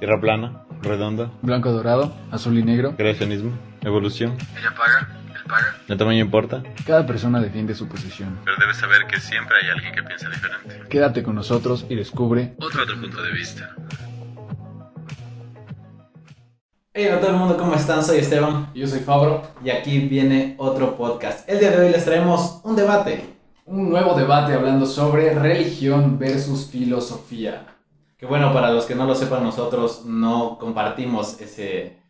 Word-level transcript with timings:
Tierra 0.00 0.18
plana, 0.20 0.64
redonda, 0.82 1.30
Blanco 1.42 1.70
dorado, 1.72 2.12
azul 2.30 2.58
y 2.58 2.62
negro. 2.62 2.96
creacionismo, 2.96 3.52
evolución. 3.82 4.34
Ella 4.58 4.74
paga, 4.74 5.08
él 5.28 5.42
paga. 5.46 5.76
¿El 5.88 5.98
tamaño 5.98 6.20
importa? 6.24 6.62
Cada 6.86 7.06
persona 7.06 7.38
defiende 7.40 7.74
su 7.74 7.86
posición. 7.86 8.38
Pero 8.44 8.56
debes 8.58 8.78
saber 8.78 9.06
que 9.06 9.20
siempre 9.20 9.56
hay 9.62 9.70
alguien 9.70 9.92
que 9.94 10.02
piensa 10.02 10.28
diferente. 10.30 10.88
Quédate 10.88 11.22
con 11.22 11.34
nosotros 11.34 11.84
y 11.90 11.96
descubre 11.96 12.54
Otro 12.58 12.82
otro 12.82 12.98
punto 12.98 13.22
de 13.22 13.32
vista. 13.32 13.74
Hey, 16.94 17.06
hola 17.08 17.20
todo 17.20 17.30
el 17.30 17.36
mundo, 17.36 17.56
¿cómo 17.58 17.74
están? 17.74 18.02
Soy 18.02 18.18
Esteban 18.18 18.70
Yo 18.74 18.86
soy 18.86 19.00
Fabro. 19.00 19.42
y 19.64 19.70
aquí 19.70 20.00
viene 20.08 20.54
otro 20.58 20.96
podcast. 20.96 21.48
El 21.48 21.60
día 21.60 21.70
de 21.70 21.78
hoy 21.86 21.92
les 21.92 22.04
traemos 22.04 22.60
un 22.64 22.74
debate 22.74 23.24
Un 23.66 23.90
nuevo 23.90 24.14
debate 24.14 24.54
hablando 24.54 24.86
sobre 24.86 25.34
religión 25.34 26.18
versus 26.18 26.68
filosofía. 26.70 27.66
Que 28.20 28.26
bueno, 28.26 28.52
para 28.52 28.70
los 28.70 28.84
que 28.86 28.94
no 28.94 29.06
lo 29.06 29.14
sepan, 29.14 29.42
nosotros 29.42 30.04
no 30.06 30.58
compartimos 30.58 31.40
ese, 31.40 32.02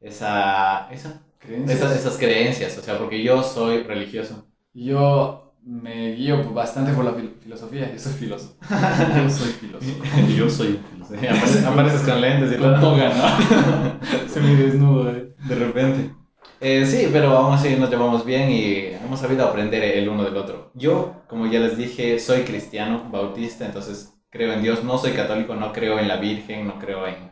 esa, 0.00 0.90
esa, 0.92 1.22
¿Creencias? 1.38 1.78
esas, 1.78 1.96
esas 1.96 2.18
creencias, 2.18 2.78
o 2.78 2.82
sea, 2.82 2.98
porque 2.98 3.22
yo 3.22 3.42
soy 3.42 3.82
religioso. 3.82 4.46
Yo 4.74 5.54
me 5.62 6.12
guío 6.12 6.52
bastante 6.52 6.92
por 6.92 7.04
la 7.04 7.12
fil- 7.12 7.34
filosofía. 7.42 7.90
Yo 7.92 7.98
soy 7.98 8.12
filósofo. 8.12 8.54
Yo 9.16 9.30
soy 9.30 9.52
filósofo. 9.52 10.04
yo 10.36 10.50
soy 10.50 10.80
Apareces, 11.02 11.64
apareces 11.64 12.02
con 12.02 12.20
lentes 12.20 12.52
y 12.52 12.56
Con 12.62 12.80
toga, 12.80 13.08
¿no? 13.14 14.28
Se 14.28 14.40
me 14.40 14.54
desnudo, 14.56 15.10
eh. 15.10 15.34
De 15.48 15.54
repente. 15.54 16.14
Eh, 16.60 16.86
sí, 16.86 17.08
pero 17.12 17.30
aún 17.36 17.54
así 17.54 17.76
nos 17.76 17.90
llevamos 17.90 18.24
bien 18.24 18.50
y 18.50 18.74
hemos 19.04 19.20
sabido 19.20 19.46
aprender 19.46 19.82
el 19.84 20.08
uno 20.08 20.24
del 20.24 20.36
otro. 20.36 20.70
Yo, 20.74 21.22
como 21.28 21.46
ya 21.46 21.60
les 21.60 21.76
dije, 21.76 22.18
soy 22.18 22.42
cristiano, 22.42 23.08
bautista, 23.10 23.66
entonces 23.66 24.14
creo 24.34 24.52
en 24.52 24.62
Dios. 24.62 24.82
No 24.82 24.98
soy 24.98 25.12
católico, 25.12 25.54
no 25.54 25.72
creo 25.72 25.98
en 25.98 26.08
la 26.08 26.16
Virgen, 26.16 26.66
no 26.66 26.78
creo 26.80 27.06
en, 27.06 27.30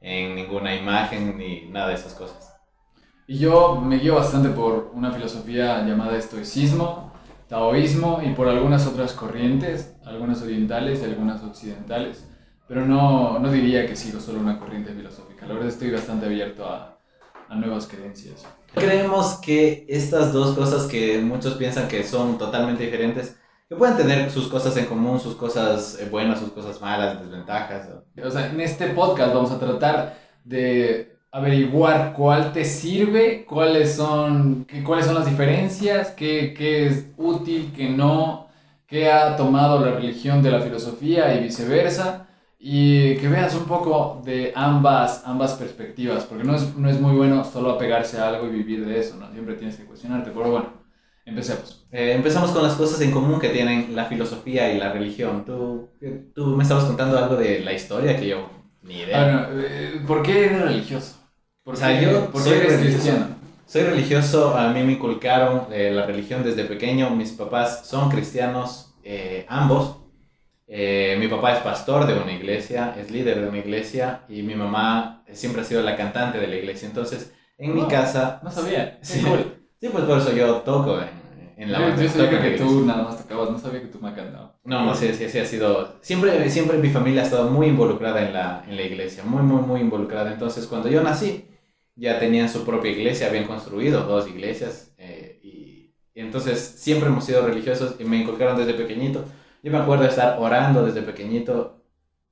en 0.00 0.36
ninguna 0.36 0.74
imagen 0.74 1.36
ni 1.36 1.68
nada 1.68 1.88
de 1.88 1.94
esas 1.94 2.14
cosas. 2.14 2.54
Y 3.26 3.38
yo 3.38 3.80
me 3.80 3.98
guío 3.98 4.14
bastante 4.14 4.50
por 4.50 4.92
una 4.94 5.10
filosofía 5.10 5.84
llamada 5.84 6.16
estoicismo, 6.16 7.12
taoísmo 7.48 8.20
y 8.24 8.32
por 8.34 8.48
algunas 8.48 8.86
otras 8.86 9.14
corrientes, 9.14 9.96
algunas 10.04 10.40
orientales 10.42 11.00
y 11.00 11.04
algunas 11.04 11.42
occidentales. 11.42 12.24
Pero 12.68 12.86
no, 12.86 13.38
no 13.40 13.50
diría 13.50 13.86
que 13.86 13.96
sigo 13.96 14.20
solo 14.20 14.38
una 14.38 14.58
corriente 14.58 14.94
filosófica. 14.94 15.46
La 15.46 15.54
verdad 15.54 15.68
estoy 15.68 15.90
bastante 15.90 16.26
abierto 16.26 16.66
a, 16.66 16.98
a 17.48 17.54
nuevas 17.56 17.86
creencias. 17.88 18.46
Creemos 18.74 19.40
que 19.42 19.86
estas 19.88 20.32
dos 20.32 20.56
cosas 20.56 20.86
que 20.86 21.20
muchos 21.20 21.54
piensan 21.54 21.88
que 21.88 22.04
son 22.04 22.38
totalmente 22.38 22.84
diferentes, 22.84 23.36
que 23.68 23.76
pueden 23.76 23.96
tener 23.96 24.30
sus 24.30 24.48
cosas 24.48 24.76
en 24.76 24.86
común, 24.86 25.18
sus 25.20 25.34
cosas 25.36 25.98
eh, 26.00 26.08
buenas, 26.10 26.38
sus 26.40 26.50
cosas 26.52 26.80
malas, 26.80 27.20
desventajas. 27.20 27.88
O 28.22 28.30
sea, 28.30 28.50
en 28.50 28.60
este 28.60 28.88
podcast 28.88 29.34
vamos 29.34 29.50
a 29.52 29.58
tratar 29.58 30.18
de 30.44 31.16
averiguar 31.32 32.12
cuál 32.12 32.52
te 32.52 32.64
sirve, 32.64 33.44
cuáles 33.46 33.94
son, 33.96 34.64
qué- 34.66 34.84
cuáles 34.84 35.06
son 35.06 35.14
las 35.16 35.26
diferencias, 35.26 36.10
qué, 36.10 36.54
qué 36.56 36.86
es 36.86 37.06
útil, 37.16 37.72
qué 37.74 37.88
no, 37.88 38.48
qué 38.86 39.10
ha 39.10 39.34
tomado 39.36 39.84
la 39.84 39.92
religión 39.92 40.42
de 40.42 40.50
la 40.50 40.60
filosofía 40.60 41.34
y 41.34 41.42
viceversa, 41.42 42.28
y 42.58 43.16
que 43.16 43.28
veas 43.28 43.54
un 43.56 43.64
poco 43.64 44.22
de 44.24 44.52
ambas, 44.54 45.22
ambas 45.26 45.54
perspectivas, 45.54 46.24
porque 46.24 46.44
no 46.44 46.54
es, 46.54 46.74
no 46.76 46.88
es 46.88 47.00
muy 47.00 47.14
bueno 47.16 47.44
solo 47.44 47.70
apegarse 47.72 48.18
a 48.18 48.28
algo 48.28 48.46
y 48.46 48.50
vivir 48.50 48.86
de 48.86 49.00
eso, 49.00 49.16
¿no? 49.16 49.30
Siempre 49.32 49.54
tienes 49.56 49.76
que 49.76 49.84
cuestionarte, 49.84 50.30
pero 50.30 50.50
bueno, 50.50 50.83
empecemos. 51.24 51.86
Eh, 51.92 52.12
empezamos 52.14 52.50
con 52.50 52.62
las 52.62 52.74
cosas 52.74 53.00
en 53.00 53.10
común 53.10 53.40
que 53.40 53.48
tienen 53.50 53.94
la 53.94 54.06
filosofía 54.06 54.72
y 54.72 54.78
la 54.78 54.92
religión. 54.92 55.44
Tú, 55.44 55.88
tú 56.34 56.46
me 56.56 56.62
estabas 56.62 56.84
contando 56.84 57.18
algo 57.18 57.36
de 57.36 57.60
la 57.60 57.72
historia 57.72 58.16
que 58.18 58.28
yo 58.28 58.48
ni 58.82 59.00
idea. 59.00 59.46
Bueno, 59.48 59.62
eh, 59.66 60.02
¿por 60.06 60.22
qué 60.22 60.46
eres 60.46 60.62
religioso? 60.62 61.16
¿Por 61.62 61.74
O 61.74 61.76
sea, 61.76 61.98
qué- 61.98 62.04
yo 62.06 62.30
¿por 62.30 62.42
soy 62.42 62.58
eres 62.58 62.72
religioso. 62.80 63.04
cristiano? 63.04 63.26
Soy 63.66 63.82
religioso, 63.82 64.56
a 64.56 64.68
mí 64.72 64.82
me 64.82 64.92
inculcaron 64.92 65.66
eh, 65.72 65.90
la 65.92 66.04
religión 66.04 66.42
desde 66.44 66.64
pequeño. 66.64 67.10
Mis 67.10 67.32
papás 67.32 67.86
son 67.86 68.10
cristianos, 68.10 68.94
eh, 69.02 69.46
ambos. 69.48 69.96
Eh, 70.66 71.16
mi 71.20 71.28
papá 71.28 71.54
es 71.54 71.58
pastor 71.62 72.06
de 72.06 72.14
una 72.14 72.32
iglesia, 72.32 72.94
es 72.98 73.10
líder 73.10 73.40
de 73.40 73.48
una 73.48 73.58
iglesia 73.58 74.24
y 74.28 74.42
mi 74.42 74.54
mamá 74.54 75.24
siempre 75.32 75.62
ha 75.62 75.64
sido 75.64 75.82
la 75.82 75.96
cantante 75.96 76.38
de 76.38 76.46
la 76.46 76.56
iglesia. 76.56 76.88
Entonces, 76.88 77.32
en 77.58 77.74
mi 77.74 77.82
Oh, 77.82 77.88
casa... 77.88 78.40
No 78.42 78.50
sabía. 78.50 78.98
Sí. 79.02 79.18
Sí, 79.20 79.24
cool. 79.24 79.63
Sí, 79.80 79.88
pues 79.90 80.04
por 80.04 80.18
eso 80.18 80.32
yo 80.32 80.62
toco 80.62 81.00
en, 81.00 81.10
en 81.56 81.70
la 81.72 81.78
Yo, 81.78 81.80
banda, 81.80 82.02
yo 82.02 82.08
en 82.08 82.08
sabía 82.08 82.40
que 82.40 82.50
iglesia. 82.50 82.66
tú 82.66 82.84
nada 82.86 83.02
más 83.04 83.18
tocabas, 83.18 83.50
no 83.50 83.58
sabía 83.58 83.80
que 83.82 83.88
tú 83.88 83.98
me 84.00 84.12
cantado. 84.14 84.58
No, 84.64 84.82
no, 84.86 84.94
sí, 84.94 85.12
sí, 85.12 85.28
sí 85.28 85.38
ha 85.38 85.44
sido... 85.44 85.98
Siempre, 86.00 86.48
siempre 86.48 86.78
mi 86.78 86.88
familia 86.88 87.20
ha 87.22 87.24
estado 87.26 87.50
muy 87.50 87.66
involucrada 87.66 88.26
en 88.26 88.32
la, 88.32 88.64
en 88.66 88.76
la 88.76 88.82
iglesia, 88.82 89.22
muy, 89.24 89.42
muy, 89.42 89.60
muy 89.60 89.80
involucrada. 89.80 90.32
Entonces, 90.32 90.66
cuando 90.66 90.88
yo 90.88 91.02
nací, 91.02 91.44
ya 91.96 92.18
tenían 92.18 92.48
su 92.48 92.64
propia 92.64 92.90
iglesia, 92.92 93.26
habían 93.28 93.44
construido 93.46 94.04
dos 94.06 94.26
iglesias. 94.26 94.94
eh, 94.96 95.38
y, 95.42 95.94
y 96.14 96.20
entonces, 96.20 96.60
siempre 96.60 97.08
hemos 97.10 97.24
sido 97.26 97.46
religiosos 97.46 97.96
y 97.98 98.04
me 98.04 98.16
inculcaron 98.16 98.56
desde 98.56 98.72
pequeñito. 98.74 99.22
Yo 99.62 99.70
me 99.70 99.78
acuerdo 99.78 100.04
de 100.04 100.08
estar 100.10 100.38
orando 100.38 100.82
desde 100.86 101.02
pequeñito, 101.02 101.82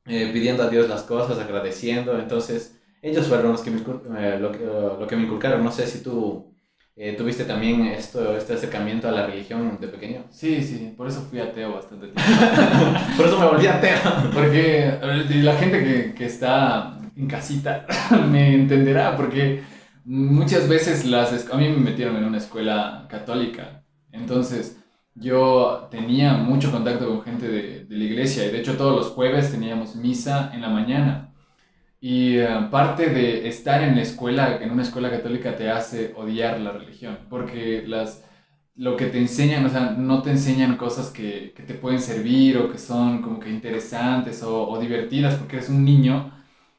eh, 0.07 0.31
pidiendo 0.33 0.63
a 0.65 0.69
Dios 0.71 0.89
las 0.89 1.03
cosas, 1.05 1.39
agradeciendo. 1.39 2.19
Entonces, 2.19 2.81
ellos 3.03 3.29
fueron 3.29 3.53
los 3.53 3.63
que 3.63 3.71
me, 3.73 3.81
eh, 4.19 4.39
lo, 4.41 4.53
que, 4.53 4.61
lo 4.65 5.07
que 5.07 5.17
me 5.17 5.25
inculcaron. 5.25 5.65
No 5.65 5.73
sé 5.73 5.87
si 5.87 6.03
tú... 6.03 6.52
eh, 6.95 7.15
¿Tuviste 7.17 7.45
también 7.45 7.87
esto, 7.87 8.37
este 8.37 8.53
acercamiento 8.53 9.09
a 9.09 9.13
la 9.13 9.27
religión 9.27 9.79
de 9.81 9.89
pequeño? 9.89 10.27
Sí, 10.31 10.63
sí, 10.63 10.93
por 10.95 11.09
eso 11.09 11.23
fui 11.23 11.41
ateo 11.41 11.75
bastante 11.75 12.09
tiempo. 12.09 12.21
Por 13.17 13.27
eso 13.27 13.39
me 13.39 13.47
volví 13.47 13.67
ateo. 13.67 13.99
Porque 14.35 14.99
la 15.43 15.57
gente 15.57 15.83
que, 15.83 16.15
que 16.15 16.27
está 16.27 16.99
en 17.17 17.27
casita 17.27 17.87
me 18.31 18.55
entenderá, 18.55 19.17
porque 19.17 19.63
muchas 20.05 20.69
veces 20.69 21.07
las... 21.07 21.51
A 21.51 21.57
mí 21.57 21.69
me 21.69 21.79
metieron 21.79 22.17
en 22.17 22.25
una 22.25 22.39
escuela 22.39 23.07
católica, 23.09 23.85
entonces 24.11 24.79
yo 25.15 25.89
tenía 25.91 26.35
mucho 26.35 26.71
contacto 26.71 27.07
con 27.09 27.23
gente 27.23 27.49
de, 27.49 27.85
de 27.87 27.97
la 27.97 28.05
iglesia 28.05 28.45
y 28.47 28.51
de 28.51 28.61
hecho 28.61 28.77
todos 28.77 28.97
los 28.97 29.09
jueves 29.09 29.51
teníamos 29.51 29.97
misa 29.97 30.51
en 30.53 30.61
la 30.61 30.69
mañana. 30.69 31.32
Y 32.03 32.39
eh, 32.39 32.49
parte 32.71 33.11
de 33.11 33.49
estar 33.49 33.83
en 33.83 33.97
la 33.97 34.03
escuela, 34.03 34.59
en 34.63 34.73
una 34.73 34.83
escuela 34.83 35.11
católica, 35.11 35.57
te 35.57 35.71
hace 35.71 36.13
odiar 36.17 36.61
la 36.61 36.73
religión, 36.73 37.19
porque 37.31 37.85
las, 37.87 38.25
lo 38.75 38.97
que 38.97 39.07
te 39.07 39.19
enseñan, 39.21 39.65
o 39.67 39.71
sea, 39.71 39.93
no 39.93 40.23
te 40.23 40.31
enseñan 40.33 40.77
cosas 40.77 41.11
que, 41.11 41.53
que 41.57 41.63
te 41.65 41.75
pueden 41.75 42.01
servir 42.01 42.59
o 42.59 42.71
que 42.73 42.79
son 42.79 43.23
como 43.23 43.41
que 43.41 43.51
interesantes 43.51 44.43
o, 44.43 44.69
o 44.69 44.81
divertidas 44.81 45.37
porque 45.37 45.57
eres 45.59 45.71
un 45.71 45.85
niño, 45.85 46.33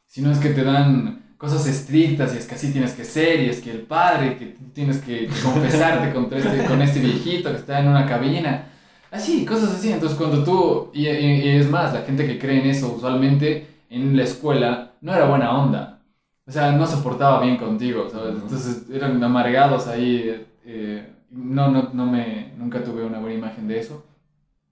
sino 0.08 0.32
es 0.32 0.40
que 0.40 0.50
te 0.50 0.64
dan 0.64 1.36
cosas 1.38 1.68
estrictas 1.68 2.34
y 2.36 2.38
es 2.40 2.48
que 2.48 2.56
así 2.56 2.72
tienes 2.74 2.94
que 2.94 3.06
ser 3.06 3.42
y 3.42 3.50
es 3.50 3.62
que 3.62 3.72
el 3.72 3.82
padre, 3.84 4.38
que 4.38 4.58
tienes 4.74 5.00
que 5.00 5.28
confesarte 5.44 6.14
contra 6.14 6.40
este, 6.40 6.66
con 6.66 6.82
este 6.82 7.00
viejito 7.00 7.50
que 7.52 7.58
está 7.58 7.80
en 7.80 7.88
una 7.90 8.06
cabina. 8.08 8.70
Así, 9.12 9.46
cosas 9.46 9.72
así. 9.76 9.92
Entonces 9.92 10.18
cuando 10.18 10.44
tú, 10.44 10.92
y, 10.94 11.08
y- 11.08 11.42
y 11.44 11.50
es 11.58 11.70
más, 11.70 11.94
la 11.94 12.02
gente 12.04 12.26
que 12.28 12.40
cree 12.40 12.60
en 12.62 12.70
eso 12.70 12.94
usualmente 12.96 13.68
en 13.90 14.16
la 14.18 14.24
escuela 14.24 14.93
no 15.04 15.14
era 15.16 15.26
buena 15.28 15.56
onda. 15.58 16.02
O 16.48 16.52
sea, 16.52 16.72
no 16.74 16.86
se 16.88 16.98
portaba 17.04 17.42
bien 17.42 17.58
contigo. 17.58 18.08
Entonces 18.14 18.90
eran 18.92 19.24
amargados 19.24 19.88
ahí. 19.88 20.46
eh, 20.66 21.08
no, 21.32 21.70
no, 21.72 21.90
no 21.94 22.06
me, 22.08 22.54
nunca 22.58 22.84
tuve 22.84 23.04
una 23.06 23.20
buena 23.20 23.36
imagen 23.36 23.68
de 23.68 23.80
eso. 23.80 24.06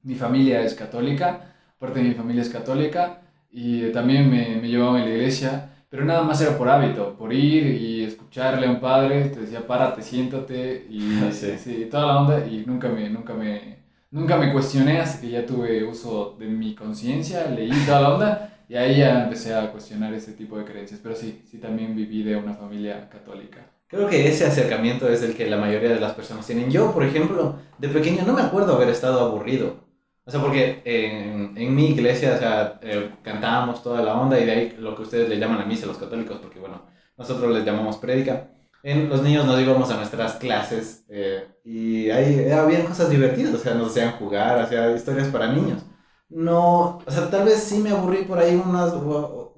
Mi 0.03 0.15
familia 0.15 0.61
es 0.63 0.73
católica, 0.75 1.55
parte 1.79 1.99
de 1.99 2.09
mi 2.09 2.15
familia 2.15 2.41
es 2.41 2.49
católica 2.49 3.21
y 3.51 3.91
también 3.91 4.29
me, 4.29 4.57
me 4.61 4.67
llevaban 4.69 5.01
a 5.01 5.05
la 5.05 5.11
iglesia, 5.11 5.69
pero 5.89 6.05
nada 6.05 6.23
más 6.23 6.41
era 6.41 6.57
por 6.57 6.69
hábito, 6.69 7.15
por 7.17 7.33
ir 7.33 7.67
y 7.67 8.03
escucharle 8.05 8.67
a 8.67 8.71
un 8.71 8.79
padre, 8.79 9.25
te 9.29 9.41
decía 9.41 9.67
párate, 9.67 10.01
siéntate 10.01 10.87
y 10.89 10.99
Sí. 11.33 11.57
sí, 11.57 11.87
toda 11.91 12.07
la 12.07 12.19
onda 12.21 12.47
y 12.47 12.63
nunca 12.65 12.89
me, 12.89 13.09
nunca 13.09 13.33
me, 13.35 13.77
nunca 14.11 14.37
me 14.37 14.51
cuestioné 14.53 14.99
hasta 14.99 15.21
que 15.21 15.29
ya 15.31 15.45
tuve 15.45 15.83
uso 15.83 16.35
de 16.39 16.47
mi 16.47 16.73
conciencia, 16.75 17.47
leí 17.47 17.71
toda 17.85 18.01
la 18.01 18.13
onda 18.15 18.50
y 18.71 18.77
ahí 18.77 18.99
ya 18.99 19.23
empecé 19.25 19.53
a 19.53 19.69
cuestionar 19.69 20.13
ese 20.13 20.31
tipo 20.31 20.57
de 20.57 20.63
creencias, 20.63 21.01
pero 21.03 21.13
sí, 21.13 21.41
sí 21.45 21.57
también 21.57 21.93
viví 21.93 22.23
de 22.23 22.37
una 22.37 22.53
familia 22.53 23.09
católica. 23.09 23.69
Creo 23.85 24.07
que 24.07 24.29
ese 24.29 24.45
acercamiento 24.45 25.09
es 25.09 25.21
el 25.23 25.35
que 25.35 25.49
la 25.49 25.57
mayoría 25.57 25.89
de 25.89 25.99
las 25.99 26.13
personas 26.13 26.47
tienen. 26.47 26.71
Yo, 26.71 26.93
por 26.93 27.03
ejemplo, 27.03 27.57
de 27.77 27.89
pequeño 27.89 28.23
no 28.25 28.31
me 28.31 28.41
acuerdo 28.41 28.77
haber 28.77 28.87
estado 28.87 29.19
aburrido. 29.19 29.75
O 30.23 30.31
sea, 30.31 30.39
porque 30.39 30.81
en, 30.85 31.57
en 31.57 31.75
mi 31.75 31.89
iglesia, 31.89 32.35
o 32.35 32.37
sea, 32.39 32.79
eh, 32.81 33.09
cantábamos 33.21 33.83
toda 33.83 34.01
la 34.01 34.13
onda 34.17 34.39
y 34.39 34.45
de 34.45 34.51
ahí 34.53 34.75
lo 34.79 34.95
que 34.95 35.01
ustedes 35.01 35.27
le 35.27 35.37
llaman 35.37 35.59
a 35.59 35.65
misa 35.65 35.85
los 35.85 35.97
católicos, 35.97 36.39
porque 36.41 36.59
bueno, 36.61 36.83
nosotros 37.17 37.53
les 37.53 37.65
llamamos 37.65 37.97
prédica. 37.97 38.51
En, 38.83 39.09
los 39.09 39.21
niños 39.21 39.45
nos 39.45 39.59
íbamos 39.59 39.91
a 39.91 39.97
nuestras 39.97 40.35
clases 40.35 41.03
eh, 41.09 41.45
y 41.65 42.09
ahí 42.09 42.39
eh, 42.39 42.53
habían 42.53 42.83
cosas 42.83 43.09
divertidas, 43.09 43.53
o 43.53 43.57
sea, 43.57 43.73
nos 43.73 43.89
hacían 43.89 44.13
jugar, 44.13 44.59
hacían 44.59 44.95
historias 44.95 45.27
para 45.27 45.51
niños. 45.51 45.83
No, 46.31 46.99
o 47.05 47.11
sea, 47.11 47.29
tal 47.29 47.45
vez 47.45 47.61
sí 47.61 47.79
me 47.79 47.91
aburrí 47.91 48.23
por 48.23 48.39
ahí 48.39 48.55
unas 48.55 48.93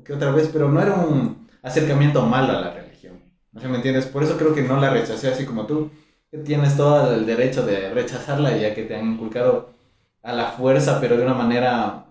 que 0.04 0.14
otra 0.14 0.32
vez, 0.32 0.50
pero 0.52 0.70
no 0.70 0.82
era 0.82 0.96
un 0.96 1.48
acercamiento 1.62 2.22
malo 2.26 2.58
a 2.58 2.62
la 2.62 2.74
religión. 2.74 3.20
¿No 3.52 3.62
sé, 3.62 3.68
me 3.68 3.78
entiendes? 3.78 4.08
Por 4.08 4.24
eso 4.24 4.38
creo 4.38 4.54
que 4.54 4.64
no 4.64 4.80
la 4.80 4.90
rechacé 4.90 5.30
así 5.30 5.46
como 5.46 5.66
tú. 5.66 5.92
Que 6.32 6.40
tienes 6.40 6.76
todo 6.76 7.14
el 7.14 7.26
derecho 7.26 7.64
de 7.64 7.94
rechazarla 7.94 8.58
ya 8.58 8.74
que 8.74 8.84
te 8.84 8.96
han 8.96 9.14
inculcado 9.14 9.70
a 10.24 10.34
la 10.34 10.48
fuerza, 10.48 11.00
pero 11.00 11.16
de 11.16 11.24
una 11.24 11.36
manera 11.36 12.06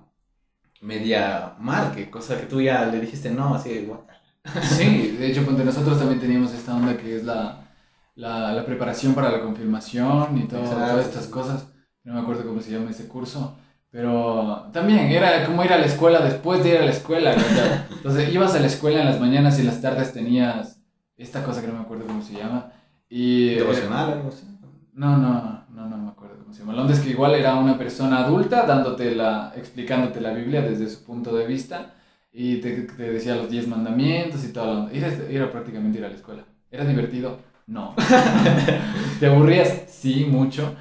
media 0.80 1.54
mal, 1.58 1.92
que 1.94 2.10
cosa 2.10 2.38
que 2.38 2.46
tú 2.46 2.60
ya 2.60 2.86
le 2.86 3.00
dijiste 3.00 3.30
no, 3.30 3.54
así 3.54 3.70
igual. 3.70 4.00
Sí, 4.62 5.16
de 5.18 5.30
hecho, 5.30 5.44
ponte, 5.44 5.64
nosotros 5.64 5.98
también 5.98 6.20
teníamos 6.20 6.52
esta 6.52 6.74
onda 6.74 6.96
que 6.96 7.16
es 7.16 7.24
la, 7.24 7.68
la, 8.16 8.52
la 8.52 8.64
preparación 8.66 9.14
para 9.14 9.30
la 9.30 9.40
confirmación 9.40 10.38
y 10.38 10.48
todo, 10.48 10.62
todas 10.62 11.06
estas 11.06 11.26
cosas. 11.26 11.66
No 12.04 12.14
me 12.14 12.20
acuerdo 12.20 12.44
cómo 12.44 12.60
se 12.60 12.72
llama 12.72 12.90
ese 12.90 13.06
curso. 13.06 13.56
Pero 13.92 14.70
también 14.72 15.00
era 15.10 15.44
como 15.44 15.62
ir 15.62 15.72
a 15.72 15.78
la 15.78 15.84
escuela 15.84 16.20
después 16.20 16.64
de 16.64 16.70
ir 16.70 16.76
a 16.78 16.86
la 16.86 16.90
escuela. 16.90 17.34
¿cachai? 17.34 17.84
Entonces 17.92 18.32
ibas 18.32 18.54
a 18.54 18.60
la 18.60 18.66
escuela 18.66 19.00
en 19.00 19.06
las 19.06 19.20
mañanas 19.20 19.58
y 19.58 19.60
en 19.60 19.66
las 19.66 19.82
tardes 19.82 20.14
tenías 20.14 20.80
esta 21.18 21.44
cosa 21.44 21.60
que 21.60 21.68
no 21.68 21.74
me 21.74 21.80
acuerdo 21.80 22.06
cómo 22.06 22.22
se 22.22 22.32
llama. 22.32 22.72
Y, 23.10 23.54
Devocional, 23.56 24.14
algo 24.14 24.30
así. 24.30 24.46
No, 24.94 25.18
no, 25.18 25.66
no, 25.68 25.88
no 25.88 25.98
me 25.98 26.10
acuerdo 26.10 26.38
cómo 26.38 26.54
se 26.54 26.60
llama. 26.60 26.72
La 26.72 26.82
onda 26.82 26.94
es 26.94 27.00
que 27.00 27.10
igual 27.10 27.34
era 27.34 27.54
una 27.56 27.76
persona 27.76 28.24
adulta 28.24 28.64
dándote 28.64 29.14
la, 29.14 29.52
explicándote 29.56 30.22
la 30.22 30.32
Biblia 30.32 30.62
desde 30.62 30.88
su 30.88 31.04
punto 31.04 31.36
de 31.36 31.46
vista 31.46 31.94
y 32.32 32.62
te, 32.62 32.70
te 32.82 33.12
decía 33.12 33.36
los 33.36 33.50
10 33.50 33.68
mandamientos 33.68 34.42
y 34.42 34.54
todo. 34.54 34.88
Era, 34.88 35.08
era 35.28 35.52
prácticamente 35.52 35.98
ir 35.98 36.06
a 36.06 36.08
la 36.08 36.14
escuela. 36.14 36.44
¿Era 36.70 36.86
divertido? 36.86 37.38
No. 37.66 37.94
¿Te 39.20 39.26
aburrías? 39.26 39.84
Sí, 39.88 40.24
mucho. 40.24 40.74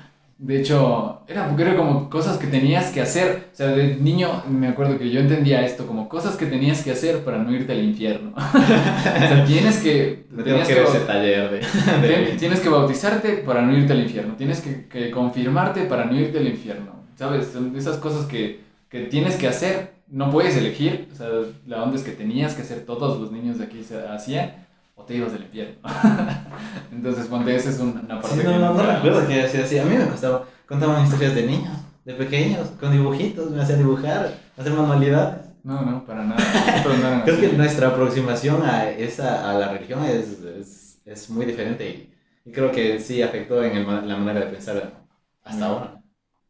De 0.44 0.60
hecho, 0.60 1.22
era, 1.28 1.54
era 1.56 1.76
como 1.76 2.10
cosas 2.10 2.40
que 2.40 2.48
tenías 2.48 2.92
que 2.92 3.00
hacer. 3.00 3.50
O 3.54 3.56
sea, 3.56 3.68
de 3.68 3.96
niño 3.98 4.44
me 4.50 4.68
acuerdo 4.68 4.98
que 4.98 5.12
yo 5.12 5.20
entendía 5.20 5.64
esto 5.64 5.86
como 5.86 6.10
cosas 6.10 6.36
que 6.36 6.48
tenías 6.48 6.82
que 6.84 6.90
hacer 6.92 7.24
para 7.24 7.38
no 7.38 7.54
irte 7.54 7.74
al 7.74 7.84
infierno. 7.84 8.34
o 8.36 8.40
sea, 8.42 9.46
tienes 9.46 9.78
que... 9.78 10.26
Tenías 10.44 10.68
que 10.68 10.82
ese 10.82 11.00
taller 11.02 11.52
de... 11.52 11.58
de- 12.08 12.26
Tien- 12.26 12.38
Tienes 12.40 12.60
que 12.60 12.70
bautizarte 12.70 13.34
para 13.46 13.62
no 13.62 13.78
irte 13.78 13.94
al 13.94 14.02
infierno. 14.02 14.34
Tienes 14.36 14.62
que, 14.62 14.88
que 14.88 15.12
confirmarte 15.12 15.82
para 15.86 16.06
no 16.06 16.20
irte 16.20 16.40
al 16.40 16.48
infierno. 16.48 16.92
¿Sabes? 17.16 17.50
Son 17.54 17.76
esas 17.78 17.98
cosas 17.98 18.26
que, 18.26 18.62
que 18.90 19.02
tienes 19.02 19.36
que 19.36 19.48
hacer. 19.48 19.92
No 20.08 20.32
puedes 20.32 20.58
elegir. 20.58 21.08
O 21.14 21.16
sea, 21.16 21.28
la 21.68 21.84
onda 21.84 21.98
es 21.98 22.02
que 22.04 22.14
tenías 22.14 22.56
que 22.56 22.64
hacer 22.64 22.80
todos 22.80 23.20
los 23.22 23.32
niños 23.32 23.60
de 23.60 23.66
aquí 23.66 23.84
se 23.84 24.00
hacían 24.08 24.54
o 25.02 25.06
te 25.06 25.16
ibas 25.16 25.32
del 25.34 25.44
infierno. 25.44 25.76
Entonces, 26.92 27.28
ponte, 27.28 27.56
esa 27.56 27.70
es 27.70 27.80
un- 27.80 28.00
una 28.06 28.22
parte 28.22 28.36
Sí, 28.38 28.42
que 28.42 28.48
no, 28.48 28.60
no, 28.60 28.60
no 28.60 28.74
nunca- 28.74 28.96
recuerdo 28.96 29.28
que 29.28 29.44
hacía 29.44 29.64
así. 29.64 29.80
A 29.80 29.86
mí 29.86 29.96
me 29.96 30.08
costaba. 30.08 30.46
Contaban 30.68 31.04
historias 31.04 31.36
de 31.36 31.44
niños, 31.48 31.74
de 32.06 32.14
pequeños, 32.14 32.70
con 32.80 32.92
dibujitos, 32.92 33.50
me 33.52 33.62
hacían 33.62 33.80
dibujar, 33.80 34.34
hacer 34.58 34.74
manualidades. 34.74 35.42
No, 35.64 35.82
no, 35.84 36.06
para 36.06 36.24
nada. 36.24 36.40
No 36.40 37.24
Creo 37.24 37.36
así. 37.38 37.42
que 37.48 37.54
nuestra 37.54 37.90
aproximación 37.90 38.64
a, 38.64 38.90
esa, 38.90 39.50
a 39.52 39.54
la 39.54 39.70
religión 39.74 40.04
es, 40.06 40.40
es, 40.44 41.02
es 41.06 41.30
muy 41.30 41.46
diferente 41.46 41.88
y, 41.90 42.50
y 42.50 42.52
creo 42.52 42.72
que 42.72 43.00
sí 43.00 43.22
afectó 43.22 43.64
en 43.64 43.78
el 43.78 44.08
la 44.08 44.18
manera 44.18 44.46
de 44.46 44.52
pensar 44.52 44.92
hasta 45.44 45.60
Mm. 45.68 45.70
ahora. 45.70 45.98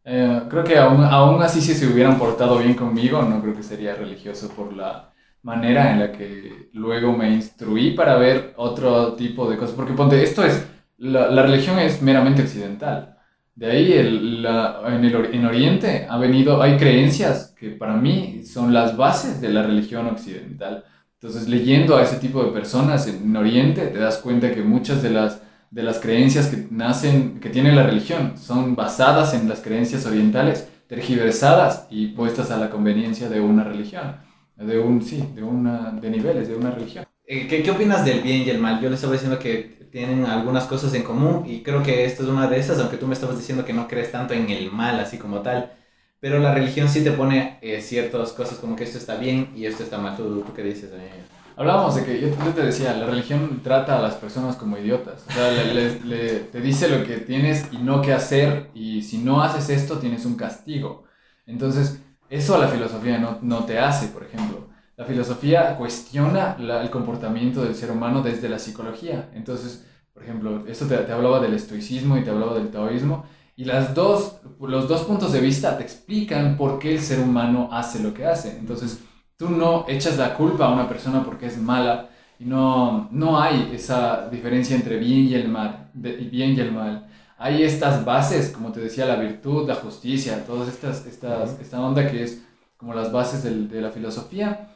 Eh, 0.03 0.41
creo 0.49 0.63
que 0.63 0.77
aún, 0.79 1.03
aún 1.03 1.41
así 1.43 1.61
si 1.61 1.73
se 1.75 1.87
hubieran 1.87 2.17
portado 2.17 2.57
bien 2.57 2.73
conmigo, 2.73 3.21
no 3.23 3.41
creo 3.41 3.55
que 3.55 3.63
sería 3.63 3.93
religioso 3.95 4.49
por 4.49 4.73
la 4.73 5.10
manera 5.43 5.91
en 5.91 5.99
la 5.99 6.11
que 6.11 6.69
luego 6.73 7.15
me 7.17 7.29
instruí 7.31 7.91
para 7.91 8.15
ver 8.17 8.53
otro 8.57 9.13
tipo 9.15 9.49
de 9.49 9.57
cosas. 9.57 9.75
Porque 9.75 9.93
ponte, 9.93 10.21
esto 10.23 10.43
es, 10.43 10.65
la, 10.97 11.27
la 11.29 11.43
religión 11.43 11.79
es 11.79 12.01
meramente 12.01 12.41
occidental. 12.43 13.17
De 13.55 13.69
ahí 13.71 13.93
el- 13.93 14.41
la- 14.43 14.81
en, 14.87 15.03
el, 15.05 15.15
en 15.35 15.45
Oriente 15.45 16.07
ha 16.09 16.17
venido, 16.17 16.61
hay 16.61 16.77
creencias 16.77 17.53
que 17.59 17.69
para 17.71 17.95
mí 17.95 18.43
son 18.45 18.73
las 18.73 18.95
bases 18.97 19.41
de 19.41 19.49
la 19.49 19.63
religión 19.63 20.07
occidental. 20.07 20.83
Entonces 21.19 21.47
leyendo 21.47 21.97
a 21.97 22.03
ese 22.03 22.17
tipo 22.17 22.43
de 22.43 22.51
personas 22.51 23.07
en 23.07 23.35
Oriente 23.35 23.87
te 23.87 23.99
das 23.99 24.17
cuenta 24.17 24.51
que 24.53 24.61
muchas 24.63 25.01
de 25.03 25.11
las 25.11 25.41
de 25.69 25.83
las 25.83 25.99
creencias 25.99 26.47
que 26.47 26.67
nacen, 26.69 27.39
que 27.39 27.49
tiene 27.49 27.71
la 27.71 27.83
religión, 27.83 28.37
son 28.37 28.75
basadas 28.75 29.33
en 29.33 29.47
las 29.47 29.61
creencias 29.61 30.05
orientales, 30.05 30.67
tergiversadas 30.87 31.87
y 31.89 32.07
puestas 32.07 32.51
a 32.51 32.57
la 32.57 32.69
conveniencia 32.69 33.29
de 33.29 33.39
una 33.39 33.63
religión, 33.63 34.17
de 34.65 34.79
un, 34.79 35.01
sí, 35.01 35.23
de 35.35 35.43
una, 35.43 35.91
de 35.91 36.09
niveles, 36.09 36.47
de 36.47 36.55
una 36.55 36.71
religión. 36.71 37.05
Eh, 37.25 37.47
¿Qué, 37.47 37.63
¿Qué 37.63 37.71
opinas 37.71 38.03
del 38.05 38.21
bien 38.21 38.41
y 38.41 38.49
el 38.49 38.59
mal? 38.59 38.81
Yo 38.81 38.89
les 38.89 38.97
estaba 38.97 39.13
diciendo 39.13 39.39
que 39.39 39.87
tienen 39.91 40.25
algunas 40.25 40.65
cosas 40.65 40.93
en 40.93 41.03
común 41.03 41.43
y 41.45 41.61
creo 41.63 41.83
que 41.83 42.05
esta 42.05 42.23
es 42.23 42.29
una 42.29 42.47
de 42.47 42.59
esas, 42.59 42.79
aunque 42.79 42.97
tú 42.97 43.07
me 43.07 43.13
estabas 43.13 43.37
diciendo 43.37 43.65
que 43.65 43.73
no 43.73 43.87
crees 43.87 44.11
tanto 44.11 44.33
en 44.33 44.49
el 44.49 44.71
mal 44.71 44.99
así 44.99 45.17
como 45.17 45.41
tal. 45.41 45.71
Pero 46.19 46.39
la 46.39 46.53
religión 46.53 46.87
sí 46.87 47.03
te 47.03 47.11
pone 47.11 47.57
eh, 47.61 47.81
ciertas 47.81 48.31
cosas 48.33 48.59
como 48.59 48.75
que 48.75 48.83
esto 48.83 48.97
está 48.97 49.15
bien 49.15 49.49
y 49.55 49.65
esto 49.65 49.83
está 49.83 49.97
mal. 49.97 50.15
¿Tú, 50.15 50.41
tú 50.41 50.53
qué 50.53 50.61
dices? 50.63 50.91
Eh? 50.93 51.09
Hablábamos 51.55 51.95
de 51.95 52.05
que, 52.05 52.19
yo, 52.21 52.27
yo 52.29 52.53
te 52.53 52.61
decía, 52.63 52.93
la 52.93 53.07
religión 53.07 53.61
trata 53.63 53.97
a 53.97 54.01
las 54.01 54.15
personas 54.15 54.55
como 54.55 54.77
idiotas, 54.77 55.25
o 55.27 55.33
sea, 55.33 55.51
le- 55.51 55.73
le- 55.73 55.99
le- 56.01 56.39
te 56.39 56.61
dice 56.61 56.87
lo 56.89 57.03
que 57.05 57.17
tienes 57.17 57.65
y 57.71 57.77
no 57.77 58.01
qué 58.01 58.13
hacer, 58.13 58.69
y 58.73 59.01
si 59.01 59.17
no 59.17 59.41
haces 59.43 59.69
esto 59.69 59.97
tienes 59.99 60.25
un 60.25 60.35
castigo. 60.35 61.03
Entonces, 61.45 61.99
eso 62.31 62.55
a 62.55 62.57
la 62.57 62.67
filosofía 62.67 63.19
no, 63.19 63.37
no 63.43 63.65
te 63.65 63.77
hace, 63.77 64.07
por 64.07 64.23
ejemplo. 64.23 64.69
La 64.97 65.05
filosofía 65.05 65.77
cuestiona 65.77 66.55
el 66.57 66.89
comportamiento 66.89 67.63
del 67.63 67.75
ser 67.75 67.91
humano 67.91 68.23
desde 68.23 68.49
la 68.49 68.57
psicología. 68.57 69.29
Entonces, 69.33 69.85
por 70.13 70.23
ejemplo, 70.23 70.65
esto 70.65 70.85
te, 70.87 70.97
te 70.97 71.11
hablaba 71.11 71.39
del 71.39 71.53
estoicismo 71.53 72.17
y 72.17 72.23
te 72.23 72.29
hablaba 72.29 72.55
del 72.55 72.71
taoísmo, 72.71 73.25
y 73.55 73.65
las 73.65 73.93
dos, 73.93 74.37
los 74.59 74.87
dos 74.87 75.01
puntos 75.01 75.33
de 75.33 75.41
vista 75.41 75.77
te 75.77 75.83
explican 75.83 76.57
por 76.57 76.79
qué 76.79 76.93
el 76.93 77.01
ser 77.01 77.19
humano 77.19 77.69
hace 77.71 78.01
lo 78.01 78.13
que 78.13 78.25
hace. 78.25 78.57
Entonces, 78.57 79.03
tú 79.37 79.49
no 79.49 79.85
echas 79.87 80.17
la 80.17 80.33
culpa 80.35 80.65
a 80.65 80.73
una 80.73 80.87
persona 80.87 81.23
porque 81.23 81.47
es 81.47 81.57
mala 81.57 82.09
y 82.39 82.45
no, 82.45 83.09
no 83.11 83.39
hay 83.39 83.71
esa 83.73 84.29
diferencia 84.29 84.75
entre 84.75 84.97
bien 84.97 85.27
y 85.27 85.33
el 85.35 85.47
mal, 85.47 85.91
de, 85.93 86.13
bien 86.13 86.51
y 86.51 86.59
el 86.59 86.71
mal. 86.71 87.07
Hay 87.43 87.63
estas 87.63 88.05
bases, 88.05 88.49
como 88.51 88.71
te 88.71 88.79
decía, 88.81 89.05
la 89.05 89.15
virtud, 89.15 89.67
la 89.67 89.75
justicia, 89.75 90.45
todas 90.45 90.69
estas, 90.69 91.05
estas, 91.07 91.59
esta 91.59 91.81
onda 91.81 92.09
que 92.09 92.23
es 92.23 92.43
como 92.77 92.93
las 92.93 93.11
bases 93.11 93.43
del- 93.43 93.67
de 93.69 93.81
la 93.81 93.89
filosofía. 93.91 94.69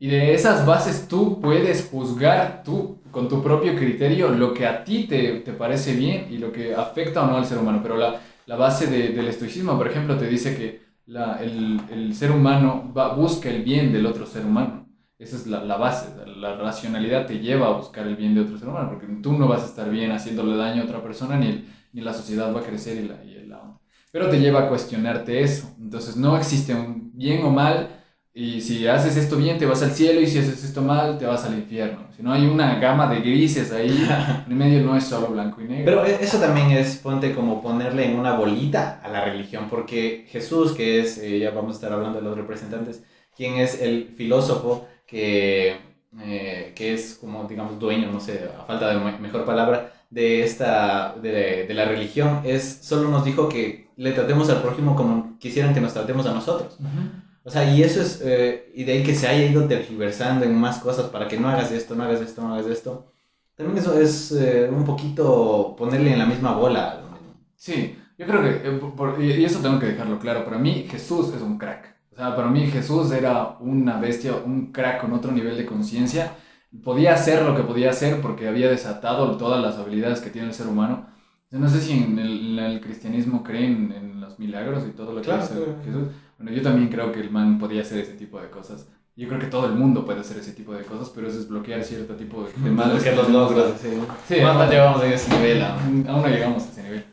Y 0.00 0.08
de 0.08 0.34
esas 0.34 0.64
bases 0.66 1.08
tú 1.08 1.40
puedes 1.40 1.88
juzgar 1.90 2.62
tú, 2.64 2.98
con 3.10 3.28
tu 3.28 3.42
propio 3.42 3.74
criterio, 3.76 4.28
lo 4.30 4.54
que 4.54 4.66
a 4.66 4.84
ti 4.84 5.04
te, 5.08 5.40
te 5.40 5.52
parece 5.52 5.94
bien 5.94 6.28
y 6.30 6.38
lo 6.38 6.52
que 6.52 6.74
afecta 6.74 7.22
o 7.24 7.26
no 7.26 7.36
al 7.36 7.46
ser 7.46 7.58
humano. 7.58 7.80
Pero 7.82 7.96
la, 7.96 8.20
la 8.46 8.56
base 8.56 8.86
de- 8.86 9.08
del 9.10 9.28
estoicismo, 9.28 9.76
por 9.76 9.88
ejemplo, 9.88 10.16
te 10.18 10.26
dice 10.28 10.56
que 10.56 10.82
la- 11.06 11.38
el, 11.42 11.80
el 11.90 12.14
ser 12.14 12.30
humano 12.32 12.92
va, 12.96 13.14
busca 13.14 13.48
el 13.50 13.62
bien 13.62 13.92
del 13.92 14.06
otro 14.06 14.26
ser 14.26 14.44
humano. 14.44 14.86
Esa 15.18 15.36
es 15.36 15.46
la, 15.48 15.64
la 15.64 15.76
base. 15.76 16.14
La, 16.16 16.26
la 16.50 16.56
racionalidad 16.56 17.26
te 17.26 17.40
lleva 17.40 17.66
a 17.68 17.76
buscar 17.76 18.06
el 18.06 18.16
bien 18.16 18.34
de 18.34 18.42
otro 18.42 18.56
ser 18.58 18.68
humano, 18.68 18.90
porque 18.90 19.06
tú 19.22 19.32
no 19.32 19.48
vas 19.48 19.62
a 19.62 19.66
estar 19.66 19.90
bien 19.90 20.12
haciéndole 20.12 20.56
daño 20.56 20.82
a 20.82 20.84
otra 20.84 21.02
persona, 21.02 21.36
ni, 21.36 21.46
el- 21.48 21.64
ni 21.92 22.00
la 22.02 22.12
sociedad 22.12 22.54
va 22.54 22.60
a 22.60 22.64
crecer 22.64 22.96
y 22.98 23.08
la, 23.08 23.22
y 23.24 23.46
la 23.46 23.60
onda. 23.60 23.80
Pero 24.12 24.30
te 24.30 24.38
lleva 24.40 24.64
a 24.64 24.68
cuestionarte 24.68 25.42
eso. 25.42 25.74
Entonces 25.80 26.16
no 26.16 26.36
existe 26.36 26.74
un 26.74 27.10
bien 27.14 27.44
o 27.44 27.50
mal, 27.50 27.90
y 28.34 28.60
si 28.60 28.86
haces 28.86 29.16
esto 29.16 29.36
bien 29.36 29.58
te 29.58 29.66
vas 29.66 29.82
al 29.82 29.90
cielo, 29.90 30.20
y 30.20 30.26
si 30.26 30.38
haces 30.38 30.62
esto 30.64 30.80
mal 30.82 31.18
te 31.18 31.26
vas 31.26 31.44
al 31.44 31.54
infierno. 31.54 32.06
Si 32.16 32.22
no 32.22 32.32
hay 32.32 32.46
una 32.46 32.78
gama 32.78 33.12
de 33.12 33.20
grises 33.20 33.72
ahí, 33.72 34.06
en 34.48 34.56
medio 34.56 34.80
no 34.84 34.96
es 34.96 35.04
solo 35.04 35.28
blanco 35.28 35.60
y 35.60 35.64
negro. 35.64 35.84
Pero 35.84 36.06
e- 36.06 36.22
eso 36.22 36.38
también 36.38 36.70
es, 36.70 36.96
ponte 36.98 37.34
como 37.34 37.60
ponerle 37.62 38.04
en 38.06 38.18
una 38.18 38.34
bolita 38.36 39.00
a 39.02 39.08
la 39.08 39.24
religión, 39.24 39.66
porque 39.68 40.26
Jesús, 40.28 40.72
que 40.72 41.00
es, 41.00 41.18
eh, 41.18 41.38
ya 41.40 41.50
vamos 41.50 41.72
a 41.72 41.74
estar 41.76 41.92
hablando 41.92 42.18
de 42.18 42.24
los 42.24 42.36
representantes, 42.36 43.02
quien 43.36 43.54
es 43.56 43.80
el 43.80 44.08
filósofo 44.16 44.86
que, 45.06 45.76
eh, 46.20 46.72
que 46.74 46.94
es 46.94 47.14
como, 47.20 47.44
digamos, 47.44 47.78
dueño, 47.78 48.10
no 48.12 48.20
sé, 48.20 48.48
a 48.58 48.64
falta 48.64 48.88
de 48.90 48.98
me- 48.98 49.18
mejor 49.18 49.44
palabra, 49.44 49.92
de 50.10 50.42
esta, 50.44 51.14
de, 51.20 51.66
de 51.66 51.74
la 51.74 51.84
religión, 51.84 52.40
es, 52.44 52.78
solo 52.82 53.10
nos 53.10 53.24
dijo 53.24 53.48
que 53.48 53.88
le 53.96 54.12
tratemos 54.12 54.48
al 54.50 54.62
prójimo 54.62 54.96
como 54.96 55.38
quisieran 55.38 55.74
que 55.74 55.80
nos 55.80 55.92
tratemos 55.92 56.26
a 56.26 56.32
nosotros. 56.32 56.76
Ujú. 56.80 57.10
O 57.44 57.50
sea, 57.50 57.74
y 57.74 57.82
eso 57.82 58.02
es, 58.02 58.20
eh, 58.24 58.70
y 58.74 58.84
de 58.84 58.92
ahí 58.92 59.02
que 59.02 59.14
se 59.14 59.26
haya 59.26 59.46
ido 59.46 59.64
tergiversando 59.66 60.44
en 60.44 60.54
más 60.54 60.78
cosas 60.78 61.06
para 61.06 61.28
que 61.28 61.38
no 61.38 61.48
hagas 61.48 61.72
esto, 61.72 61.94
no 61.94 62.04
hagas 62.04 62.20
esto, 62.20 62.42
no 62.42 62.54
hagas 62.54 62.66
esto. 62.66 63.12
También 63.54 63.78
eso 63.78 63.98
es 64.00 64.32
eh, 64.32 64.68
un 64.70 64.84
poquito 64.84 65.74
ponerle 65.76 66.12
en 66.12 66.18
la 66.18 66.26
misma 66.26 66.52
bola. 66.52 67.00
Sí, 67.56 67.96
yo 68.16 68.26
creo 68.26 68.42
que, 68.42 68.68
eh, 68.68 68.80
por- 68.96 69.20
y 69.22 69.44
eso 69.44 69.60
tengo 69.60 69.78
que 69.78 69.86
dejarlo 69.86 70.18
claro, 70.18 70.44
para 70.44 70.58
mí 70.58 70.86
Jesús 70.90 71.32
es 71.34 71.42
un 71.42 71.58
crack. 71.58 71.96
O 72.12 72.16
sea, 72.16 72.34
para 72.36 72.48
mí 72.48 72.66
Jesús 72.66 73.10
era 73.12 73.56
una 73.60 73.98
bestia, 73.98 74.34
un 74.34 74.72
crack 74.72 75.00
con 75.00 75.12
otro 75.12 75.32
nivel 75.32 75.56
de 75.56 75.66
conciencia. 75.66 76.32
Podía 76.84 77.14
hacer 77.14 77.42
lo 77.42 77.56
que 77.56 77.62
podía 77.62 77.90
hacer 77.90 78.20
porque 78.20 78.46
había 78.48 78.68
desatado 78.68 79.36
todas 79.36 79.62
las 79.62 79.76
habilidades 79.78 80.20
que 80.20 80.30
tiene 80.30 80.48
el 80.48 80.54
ser 80.54 80.66
humano. 80.66 81.06
Yo 81.50 81.58
no 81.58 81.68
sé 81.68 81.80
si 81.80 81.92
en 81.92 82.18
el, 82.18 82.58
en 82.58 82.64
el 82.64 82.80
cristianismo 82.80 83.42
creen 83.42 83.90
en 83.96 84.20
los 84.20 84.38
milagros 84.38 84.84
y 84.86 84.90
todo 84.90 85.12
lo 85.12 85.20
que 85.20 85.26
Claro, 85.26 85.42
hace 85.42 85.54
claro. 85.54 85.76
Jesús. 85.84 86.08
Bueno, 86.38 86.52
yo 86.52 86.62
también 86.62 86.88
creo 86.88 87.10
que 87.10 87.20
el 87.20 87.30
man 87.30 87.58
podía 87.58 87.80
hacer 87.80 88.00
ese 88.00 88.12
tipo 88.12 88.38
de 88.40 88.50
cosas. 88.50 88.86
Yo 89.16 89.26
creo 89.28 89.40
que 89.40 89.46
todo 89.46 89.66
el 89.66 89.72
mundo 89.72 90.04
puede 90.04 90.20
hacer 90.20 90.36
ese 90.36 90.52
tipo 90.52 90.74
de 90.74 90.84
cosas, 90.84 91.10
pero 91.14 91.26
es 91.26 91.34
desbloquear 91.36 91.82
cierto 91.82 92.14
tipo 92.14 92.44
de, 92.44 92.52
de 92.62 92.70
males 92.70 93.02
que 93.02 93.16
los 93.16 93.30
logros. 93.30 93.72
Sí. 93.80 93.88
Sí, 94.28 94.40
no 94.42 94.48
ajá. 94.50 94.70
llevamos 94.70 95.02
en 95.02 95.12
ese 95.12 95.34
nivel 95.36 95.62
aún. 95.62 96.04
Aún 96.06 96.22
no 96.22 96.28
llegamos 96.28 96.64
a 96.66 96.70
ese 96.70 96.82
nivel. 96.82 97.04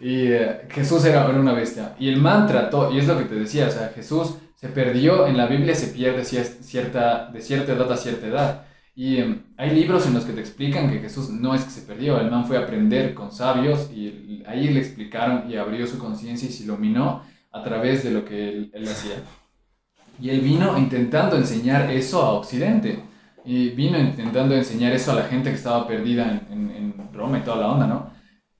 Y 0.00 0.26
eh, 0.32 0.62
Jesús 0.70 1.04
era, 1.04 1.28
era 1.28 1.38
una 1.38 1.52
bestia. 1.52 1.94
Y 1.98 2.08
el 2.08 2.20
man 2.20 2.46
trató, 2.46 2.90
y 2.90 2.98
es 2.98 3.06
lo 3.06 3.16
que 3.18 3.24
te 3.24 3.34
decía, 3.36 3.68
o 3.68 3.70
sea, 3.70 3.92
Jesús 3.94 4.34
se 4.56 4.68
perdió, 4.68 5.26
en 5.26 5.36
la 5.36 5.46
Biblia 5.46 5.74
se 5.74 5.88
pierde 5.88 6.22
cier- 6.22 6.60
cierta, 6.62 7.30
de 7.30 7.40
cierta 7.42 7.72
edad 7.72 7.92
a 7.92 7.96
cierta 7.96 8.26
edad. 8.26 8.64
Y 8.96 9.18
em, 9.18 9.42
hay 9.56 9.70
libros 9.70 10.06
en 10.06 10.14
los 10.14 10.24
que 10.24 10.32
te 10.32 10.40
explican 10.40 10.90
que 10.90 11.00
Jesús 11.00 11.30
no 11.30 11.54
es 11.54 11.64
que 11.64 11.70
se 11.70 11.82
perdió, 11.82 12.20
el 12.20 12.30
man 12.30 12.44
fue 12.46 12.56
a 12.56 12.60
aprender 12.60 13.14
con 13.14 13.32
sabios 13.32 13.90
y 13.92 14.06
el- 14.08 14.44
ahí 14.46 14.68
le 14.68 14.80
explicaron 14.80 15.50
y 15.50 15.56
abrió 15.56 15.86
su 15.86 15.98
conciencia 15.98 16.48
y 16.48 16.52
se 16.52 16.64
iluminó 16.64 17.22
a 17.52 17.62
través 17.62 18.04
de 18.04 18.10
lo 18.10 18.24
que 18.24 18.48
él, 18.48 18.70
él 18.74 18.88
hacía. 18.88 19.16
Y 20.20 20.30
él 20.30 20.40
vino 20.40 20.78
intentando 20.78 21.36
enseñar 21.36 21.90
eso 21.90 22.22
a 22.22 22.32
Occidente. 22.34 23.02
Y 23.44 23.70
vino 23.70 23.98
intentando 23.98 24.54
enseñar 24.54 24.92
eso 24.92 25.12
a 25.12 25.16
la 25.16 25.24
gente 25.24 25.50
que 25.50 25.56
estaba 25.56 25.86
perdida 25.86 26.42
en, 26.50 26.70
en, 26.70 26.94
Roma 27.12 27.38
y 27.38 27.42
toda 27.42 27.58
la 27.58 27.68
onda, 27.68 27.86
¿no? 27.86 28.10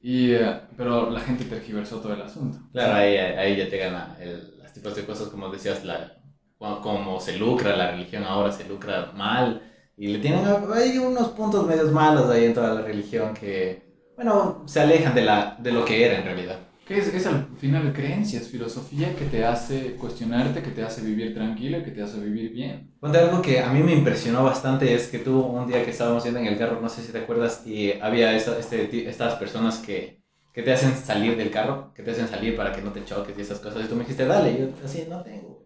Y, 0.01 0.31
eh, 0.33 0.61
pero 0.77 1.11
la 1.11 1.19
gente 1.21 1.45
tergiversó 1.45 2.01
todo 2.01 2.15
el 2.15 2.23
asunto. 2.23 2.59
Claro, 2.73 2.95
ahí, 2.95 3.17
ahí 3.17 3.57
ya 3.57 3.65
llegan 3.69 3.95
a 3.97 4.17
el, 4.21 4.59
las 4.59 4.73
tipos 4.73 4.95
de 4.95 5.05
cosas, 5.05 5.29
como 5.29 5.49
decías, 5.49 5.85
la, 5.85 6.13
como 6.59 7.19
se 7.19 7.37
lucra 7.37 7.75
la 7.77 7.91
religión 7.93 8.23
ahora, 8.25 8.53
se 8.53 8.69
lucra 8.69 9.11
mal. 9.17 9.63
Y 9.97 10.09
le 10.09 10.19
tienen 10.19 10.45
hay 10.75 10.99
unos 10.99 11.29
puntos 11.29 11.67
medios 11.67 11.93
malos 11.93 12.29
ahí 12.31 12.47
en 12.47 12.55
toda 12.55 12.75
la 12.75 12.83
religión 12.83 13.33
que, 13.35 13.83
bueno, 14.17 14.65
se 14.67 14.81
alejan 14.81 15.15
de, 15.15 15.23
la, 15.23 15.57
de 15.61 15.73
lo 15.73 15.85
que 15.85 16.05
era 16.05 16.19
en 16.19 16.25
realidad. 16.25 16.59
Que 16.87 16.99
es, 16.99 17.09
es 17.15 17.27
al 17.27 17.47
final 17.57 17.93
creencias, 17.95 18.49
filosofía 18.49 19.15
que 19.17 19.25
te 19.25 19.45
hace 19.45 19.95
cuestionarte, 19.95 20.63
que 20.63 20.71
te 20.71 20.83
hace 20.83 21.01
vivir 21.01 21.33
tranquilo, 21.33 21.83
que 21.83 21.93
te 21.93 22.03
hace 22.03 22.21
vivir 22.21 22.53
bien. 22.53 22.93
Ponte 23.01 23.19
algo 23.19 23.41
que 23.41 23.61
a 23.61 23.73
mí 23.73 23.83
me 23.83 23.95
impresionó 23.95 24.45
bastante 24.45 24.93
es 24.95 25.09
que 25.09 25.19
tú 25.21 25.41
un 25.41 25.67
día 25.67 25.83
que 25.83 25.93
estábamos 25.93 26.25
yendo 26.25 26.41
en 26.41 26.47
el 26.47 26.59
carro, 26.59 26.81
no 26.81 26.89
sé 26.89 27.03
si 27.03 27.11
te 27.13 27.19
acuerdas, 27.19 27.67
y 27.67 27.93
había 28.01 28.37
esta, 28.37 28.59
este, 28.59 29.09
estas 29.09 29.37
personas 29.37 29.79
que, 29.79 30.23
que 30.53 30.63
te 30.63 30.73
hacen 30.73 30.95
salir 30.95 31.37
del 31.37 31.51
carro, 31.51 31.93
que 31.95 32.03
te 32.03 32.11
hacen 32.11 32.29
salir 32.29 32.55
para 32.55 32.73
que 32.73 32.83
no 32.83 32.93
te 32.93 33.05
choques 33.05 33.37
y 33.39 33.41
esas 33.41 33.61
cosas. 33.61 33.85
Y 33.85 33.89
tú 33.89 33.95
me 33.95 34.03
dijiste, 34.03 34.27
dale, 34.27 34.59
yo 34.59 34.69
así, 34.85 35.07
no 35.09 35.23
tengo. 35.23 35.65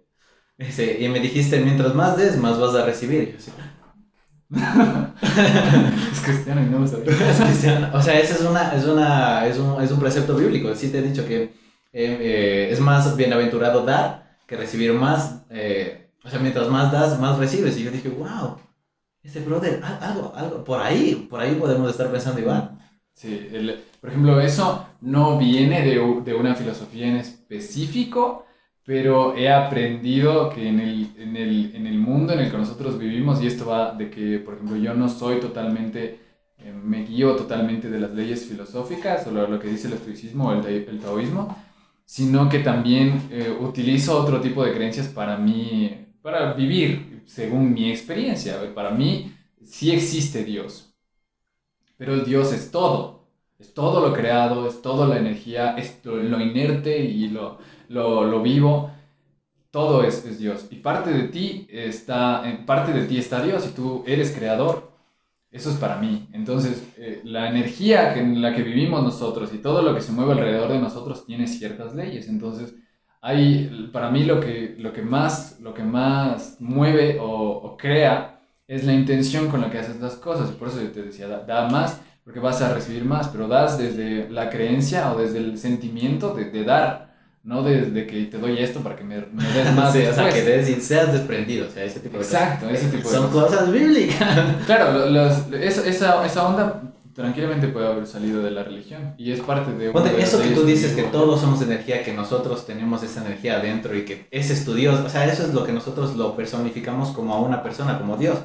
Y 0.58 1.08
me 1.08 1.20
dijiste, 1.20 1.60
mientras 1.60 1.94
más 1.94 2.16
des, 2.16 2.36
más 2.36 2.58
vas 2.58 2.74
a 2.74 2.84
recibir. 2.84 3.22
Y 3.24 3.32
yo 3.32 3.38
así, 3.38 3.52
es 6.12 6.20
cristiano 6.20 6.62
y 6.62 6.66
no 6.66 6.78
lo 6.80 6.86
sabía. 6.86 7.12
Es 7.30 7.40
cristiano. 7.40 7.90
O 7.92 8.00
sea, 8.00 8.18
ese 8.18 8.34
es, 8.34 8.40
una, 8.40 8.74
es, 8.74 8.84
una, 8.86 9.46
es, 9.46 9.58
un, 9.58 9.82
es 9.82 9.90
un 9.90 10.00
precepto 10.00 10.36
bíblico. 10.36 10.74
Sí 10.74 10.90
te 10.90 10.98
he 10.98 11.02
dicho 11.02 11.26
que 11.26 11.42
eh, 11.42 11.52
eh, 11.92 12.68
es 12.70 12.80
más 12.80 13.16
bienaventurado 13.16 13.84
dar 13.84 14.38
que 14.46 14.56
recibir 14.56 14.92
más. 14.94 15.42
Eh, 15.50 16.10
o 16.24 16.28
sea, 16.30 16.38
mientras 16.38 16.68
más 16.68 16.90
das, 16.90 17.18
más 17.20 17.38
recibes. 17.38 17.76
Y 17.78 17.84
yo 17.84 17.90
dije, 17.90 18.08
wow, 18.08 18.56
este 19.22 19.40
brother, 19.40 19.82
algo, 20.00 20.32
algo, 20.34 20.64
por 20.64 20.80
ahí, 20.80 21.26
por 21.28 21.40
ahí 21.40 21.54
podemos 21.54 21.90
estar 21.90 22.10
pensando 22.10 22.40
igual. 22.40 22.78
Sí, 23.12 23.48
el, 23.52 23.84
por 24.00 24.10
ejemplo, 24.10 24.40
eso 24.40 24.86
no 25.00 25.38
viene 25.38 25.84
de, 25.84 26.22
de 26.24 26.34
una 26.34 26.54
filosofía 26.54 27.08
en 27.08 27.16
específico, 27.16 28.46
pero 28.88 29.36
he 29.36 29.50
aprendido 29.50 30.48
que 30.48 30.66
en 30.66 30.80
el, 30.80 31.12
en, 31.18 31.36
el, 31.36 31.76
en 31.76 31.86
el, 31.86 31.98
mundo 31.98 32.32
en 32.32 32.38
el 32.38 32.50
que 32.50 32.56
nosotros 32.56 32.98
vivimos, 32.98 33.42
y 33.42 33.46
esto 33.46 33.66
va 33.66 33.92
de 33.92 34.08
que, 34.08 34.38
por 34.38 34.54
ejemplo, 34.54 34.78
yo 34.78 34.94
no 34.94 35.10
soy 35.10 35.40
totalmente, 35.40 36.18
eh, 36.56 36.72
me 36.72 37.04
guío 37.04 37.36
totalmente 37.36 37.90
de 37.90 38.00
las 38.00 38.12
leyes 38.12 38.46
filosóficas 38.46 39.26
o 39.26 39.30
lo, 39.30 39.60
que 39.60 39.68
dice 39.68 39.88
el 39.88 39.92
estoicismo 39.92 40.48
o 40.48 40.52
el, 40.54 40.64
el 40.66 41.00
taoísmo, 41.00 41.54
sino 42.06 42.48
que 42.48 42.60
también 42.60 43.28
eh, 43.30 43.54
utilizo 43.60 44.18
otro 44.18 44.40
tipo 44.40 44.64
de 44.64 44.72
creencias 44.72 45.08
para 45.08 45.36
mí, 45.36 46.06
para 46.22 46.54
vivir 46.54 47.24
según 47.26 47.74
mi 47.74 47.90
experiencia. 47.90 48.56
Para 48.74 48.92
mí 48.92 49.34
sí 49.66 49.90
existe 49.90 50.44
Dios, 50.44 50.94
pero 51.98 52.24
Dios 52.24 52.54
es 52.54 52.70
todo, 52.70 53.17
es 53.58 53.74
todo 53.74 54.06
lo 54.06 54.14
creado, 54.14 54.66
es 54.68 54.82
toda 54.82 55.06
la 55.06 55.18
energía, 55.18 55.76
es 55.76 56.00
lo 56.04 56.40
inerte 56.40 56.98
y 57.00 57.28
lo 57.28 57.58
lo, 57.88 58.24
lo 58.24 58.42
vivo, 58.42 58.90
todo 59.70 60.04
es, 60.04 60.24
es, 60.24 60.38
Dios. 60.38 60.66
Y 60.70 60.76
parte 60.76 61.10
de 61.10 61.24
ti 61.24 61.66
está, 61.70 62.48
en 62.48 62.64
parte 62.66 62.92
de 62.92 63.06
ti 63.06 63.18
está 63.18 63.42
Dios 63.42 63.66
y 63.66 63.74
tú 63.74 64.04
eres 64.06 64.32
creador. 64.32 64.88
Eso 65.50 65.70
es 65.70 65.76
para 65.76 65.96
mí. 65.96 66.28
Entonces, 66.32 66.92
eh, 66.98 67.22
la 67.24 67.48
energía 67.48 68.14
en 68.14 68.42
la 68.42 68.54
que 68.54 68.62
vivimos 68.62 69.02
nosotros 69.02 69.52
y 69.54 69.58
todo 69.58 69.82
lo 69.82 69.94
que 69.94 70.02
se 70.02 70.12
mueve 70.12 70.32
alrededor 70.32 70.70
de 70.72 70.78
nosotros 70.78 71.24
tiene 71.24 71.46
ciertas 71.46 71.94
leyes. 71.94 72.28
Entonces, 72.28 72.74
hay, 73.22 73.88
para 73.92 74.10
mí 74.10 74.24
lo 74.24 74.40
que, 74.40 74.76
lo 74.78 74.92
que, 74.92 75.02
más, 75.02 75.58
lo 75.60 75.72
que 75.74 75.82
más 75.82 76.56
mueve 76.60 77.18
o, 77.20 77.76
crea 77.78 78.40
es 78.66 78.84
la 78.84 78.92
intención 78.92 79.48
con 79.48 79.62
la 79.62 79.70
que 79.70 79.78
haces 79.78 80.00
las 80.00 80.16
cosas. 80.16 80.50
Y 80.50 80.54
por 80.54 80.68
eso 80.68 80.82
yo 80.82 80.90
te 80.90 81.02
decía, 81.02 81.28
da, 81.28 81.68
más 81.70 82.02
porque 82.28 82.40
vas 82.40 82.60
a 82.60 82.74
recibir 82.74 83.06
más, 83.06 83.28
pero 83.28 83.48
das 83.48 83.78
desde 83.78 84.28
la 84.28 84.50
creencia 84.50 85.10
o 85.10 85.18
desde 85.18 85.38
el 85.38 85.56
sentimiento 85.56 86.34
de, 86.34 86.50
de 86.50 86.62
dar 86.62 87.16
no 87.42 87.62
desde 87.62 88.06
que 88.06 88.24
te 88.24 88.36
doy 88.36 88.58
esto 88.58 88.80
para 88.80 88.96
que 88.96 89.02
me, 89.02 89.14
des 89.14 89.72
más. 89.74 89.96
o 89.96 90.12
sea, 90.12 90.28
que 90.28 90.42
des 90.42 90.68
y 90.68 90.74
seas 90.74 91.10
desprendido, 91.10 91.66
o 91.66 91.70
sea, 91.70 91.84
ese 91.84 92.00
tipo 92.00 92.18
de 92.18 92.24
Exacto, 92.24 92.68
ese 92.68 92.88
tipo 92.88 93.08
de 93.08 93.14
Son 93.14 93.30
cosas, 93.30 93.72
bíblicas. 93.72 94.28
Claro, 94.66 95.08
los, 95.08 95.50
esa, 95.54 96.26
esa 96.26 96.46
onda 96.46 96.82
tranquilamente 97.14 97.68
puede 97.68 97.86
haber 97.86 98.06
salido 98.06 98.42
de 98.42 98.50
la 98.50 98.62
religión 98.62 99.14
y 99.16 99.32
es 99.32 99.40
parte 99.40 99.72
de... 99.72 99.90
Ponte, 99.90 100.20
eso 100.20 100.38
que 100.42 100.50
tú 100.50 100.66
dices, 100.66 100.92
que 100.92 101.04
todos 101.04 101.40
somos 101.40 101.62
energía, 101.62 102.04
que 102.04 102.12
nosotros 102.12 102.66
tenemos 102.66 103.02
esa 103.04 103.24
energía 103.24 103.56
adentro 103.56 103.96
y 103.96 104.04
que 104.04 104.28
ese 104.30 104.52
es 104.52 104.66
tu 104.66 104.74
Dios, 104.74 105.00
o 105.00 105.08
sea, 105.08 105.24
eso 105.24 105.44
es 105.44 105.54
lo 105.54 105.64
que 105.64 105.72
nosotros 105.72 106.14
lo 106.14 106.36
personificamos 106.36 107.08
como 107.12 107.32
a 107.32 107.40
una 107.40 107.62
persona, 107.62 107.98
como 107.98 108.18
Dios, 108.18 108.36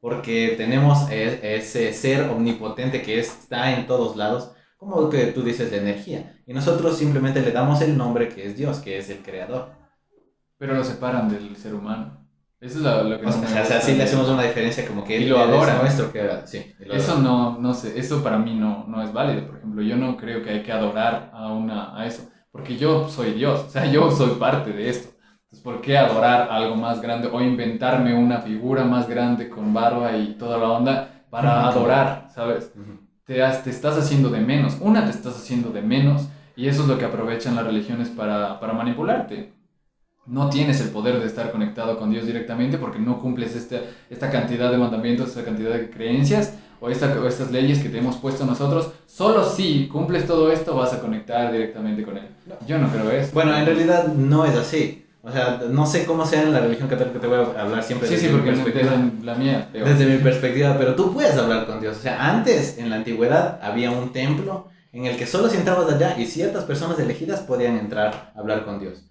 porque 0.00 0.54
tenemos 0.56 1.10
e, 1.10 1.56
ese 1.56 1.92
ser 1.92 2.30
omnipotente 2.30 3.02
que 3.02 3.18
está 3.18 3.76
en 3.76 3.86
todos 3.86 4.16
lados 4.16 4.52
como 4.80 5.10
que 5.10 5.26
tú 5.26 5.42
dices, 5.42 5.70
de 5.70 5.76
energía. 5.76 6.40
Y 6.46 6.54
nosotros 6.54 6.96
simplemente 6.96 7.42
le 7.42 7.52
damos 7.52 7.82
el 7.82 7.98
nombre 7.98 8.30
que 8.30 8.46
es 8.46 8.56
Dios, 8.56 8.78
que 8.78 8.96
es 8.96 9.10
el 9.10 9.18
creador. 9.18 9.72
Pero 10.56 10.74
lo 10.74 10.82
separan 10.82 11.28
del 11.28 11.54
ser 11.54 11.74
humano. 11.74 12.26
Eso 12.60 12.78
es 12.78 12.84
lo, 12.84 13.20
que... 13.20 13.26
O 13.26 13.32
sea, 13.32 13.78
así 13.78 13.94
le 13.94 14.04
hacemos 14.04 14.28
una 14.30 14.42
diferencia 14.42 14.86
como 14.86 15.04
que 15.04 15.18
él 15.18 15.28
lo 15.28 15.38
adora. 15.38 15.78
nuestro, 15.82 16.10
que 16.10 16.26
sí. 16.46 16.74
Eso 16.90 17.18
no, 17.18 17.58
no 17.58 17.74
sé, 17.74 17.98
eso 17.98 18.22
para 18.22 18.38
mí 18.38 18.54
no, 18.54 18.86
no 18.88 19.02
es 19.02 19.12
válido. 19.12 19.48
Por 19.48 19.58
ejemplo, 19.58 19.82
yo 19.82 19.96
no 19.96 20.16
creo 20.16 20.42
que 20.42 20.48
hay 20.48 20.62
que 20.62 20.72
adorar 20.72 21.30
a, 21.34 21.52
una, 21.52 21.98
a 21.98 22.06
eso, 22.06 22.30
porque 22.50 22.78
yo 22.78 23.06
soy 23.06 23.32
Dios, 23.32 23.64
o 23.66 23.70
sea, 23.70 23.84
yo 23.84 24.10
soy 24.10 24.30
parte 24.36 24.72
de 24.72 24.88
esto. 24.88 25.14
Entonces, 25.50 25.64
¿por 25.64 25.80
qué 25.80 25.98
adorar 25.98 26.48
algo 26.48 26.76
más 26.76 27.00
grande 27.00 27.28
o 27.32 27.40
inventarme 27.40 28.14
una 28.14 28.38
figura 28.38 28.84
más 28.84 29.08
grande 29.08 29.48
con 29.48 29.74
barba 29.74 30.16
y 30.16 30.34
toda 30.34 30.58
la 30.58 30.68
onda 30.70 31.24
para 31.28 31.66
adorar, 31.66 32.28
¿sabes? 32.32 32.72
te, 33.24 33.70
estás 33.70 33.98
haciendo 33.98 34.28
de 34.28 34.40
menos. 34.40 34.78
Una, 34.80 35.04
te 35.04 35.10
estás 35.10 35.36
haciendo 35.36 35.70
de 35.70 35.82
menos 35.82 36.28
y 36.56 36.68
eso 36.68 36.82
es 36.82 36.88
lo 36.88 36.98
que 36.98 37.04
aprovechan 37.04 37.56
las 37.56 37.64
religiones 37.64 38.08
para, 38.08 38.60
para 38.60 38.72
manipularte. 38.72 39.52
No 40.26 40.50
tienes 40.50 40.80
el 40.80 40.90
poder 40.90 41.18
de 41.18 41.26
estar 41.26 41.50
conectado 41.50 41.98
con 41.98 42.10
Dios 42.10 42.26
directamente 42.26 42.78
porque 42.78 43.00
no 43.00 43.20
cumples 43.20 43.56
esta, 43.56 43.80
esta 44.08 44.30
cantidad 44.30 44.70
de 44.70 44.78
mandamientos, 44.78 45.30
esta 45.30 45.44
cantidad 45.44 45.70
de 45.70 45.90
creencias 45.90 46.58
o, 46.80 46.90
esta, 46.90 47.06
o 47.20 47.26
estas 47.26 47.50
leyes 47.50 47.80
que 47.80 47.88
te 47.88 47.98
hemos 47.98 48.16
puesto 48.16 48.44
nosotros. 48.44 48.92
Solo 49.06 49.44
si 49.44 49.88
cumples 49.88 50.26
todo 50.26 50.52
esto 50.52 50.76
vas 50.76 50.92
a 50.92 51.00
conectar 51.00 51.50
directamente 51.50 52.04
con 52.04 52.18
Él. 52.18 52.28
Yo 52.68 52.78
no 52.78 52.88
creo 52.88 53.10
eso. 53.10 53.30
Bueno, 53.32 53.56
en 53.56 53.66
realidad 53.66 54.08
no 54.08 54.44
es 54.44 54.56
así. 54.56 55.06
O 55.22 55.30
sea, 55.30 55.60
no 55.68 55.84
sé 55.84 56.06
cómo 56.06 56.24
sea 56.24 56.42
en 56.42 56.52
la 56.52 56.60
religión 56.60 56.88
católica, 56.88 57.20
te 57.20 57.26
voy 57.26 57.38
a 57.38 57.62
hablar 57.62 57.82
siempre 57.82 58.08
sí, 58.08 58.14
desde 58.14 58.28
sí, 58.28 58.32
porque 58.32 58.52
mi 58.52 58.62
perspectiva. 58.62 59.10
la 59.22 59.34
mía. 59.34 59.68
Desde 59.72 60.06
mi 60.06 60.18
perspectiva, 60.18 60.76
pero 60.78 60.94
tú 60.94 61.12
puedes 61.12 61.36
hablar 61.36 61.66
con 61.66 61.80
Dios. 61.80 61.98
O 61.98 62.00
sea, 62.00 62.30
antes, 62.30 62.78
en 62.78 62.88
la 62.88 62.96
antigüedad, 62.96 63.58
había 63.62 63.90
un 63.90 64.12
templo 64.12 64.68
en 64.92 65.06
el 65.06 65.16
que 65.16 65.26
solo 65.26 65.48
si 65.48 65.58
entrabas 65.58 65.92
allá 65.92 66.18
y 66.18 66.24
ciertas 66.26 66.64
personas 66.64 66.98
elegidas 66.98 67.40
podían 67.40 67.76
entrar 67.76 68.32
a 68.34 68.40
hablar 68.40 68.64
con 68.64 68.80
Dios. 68.80 69.04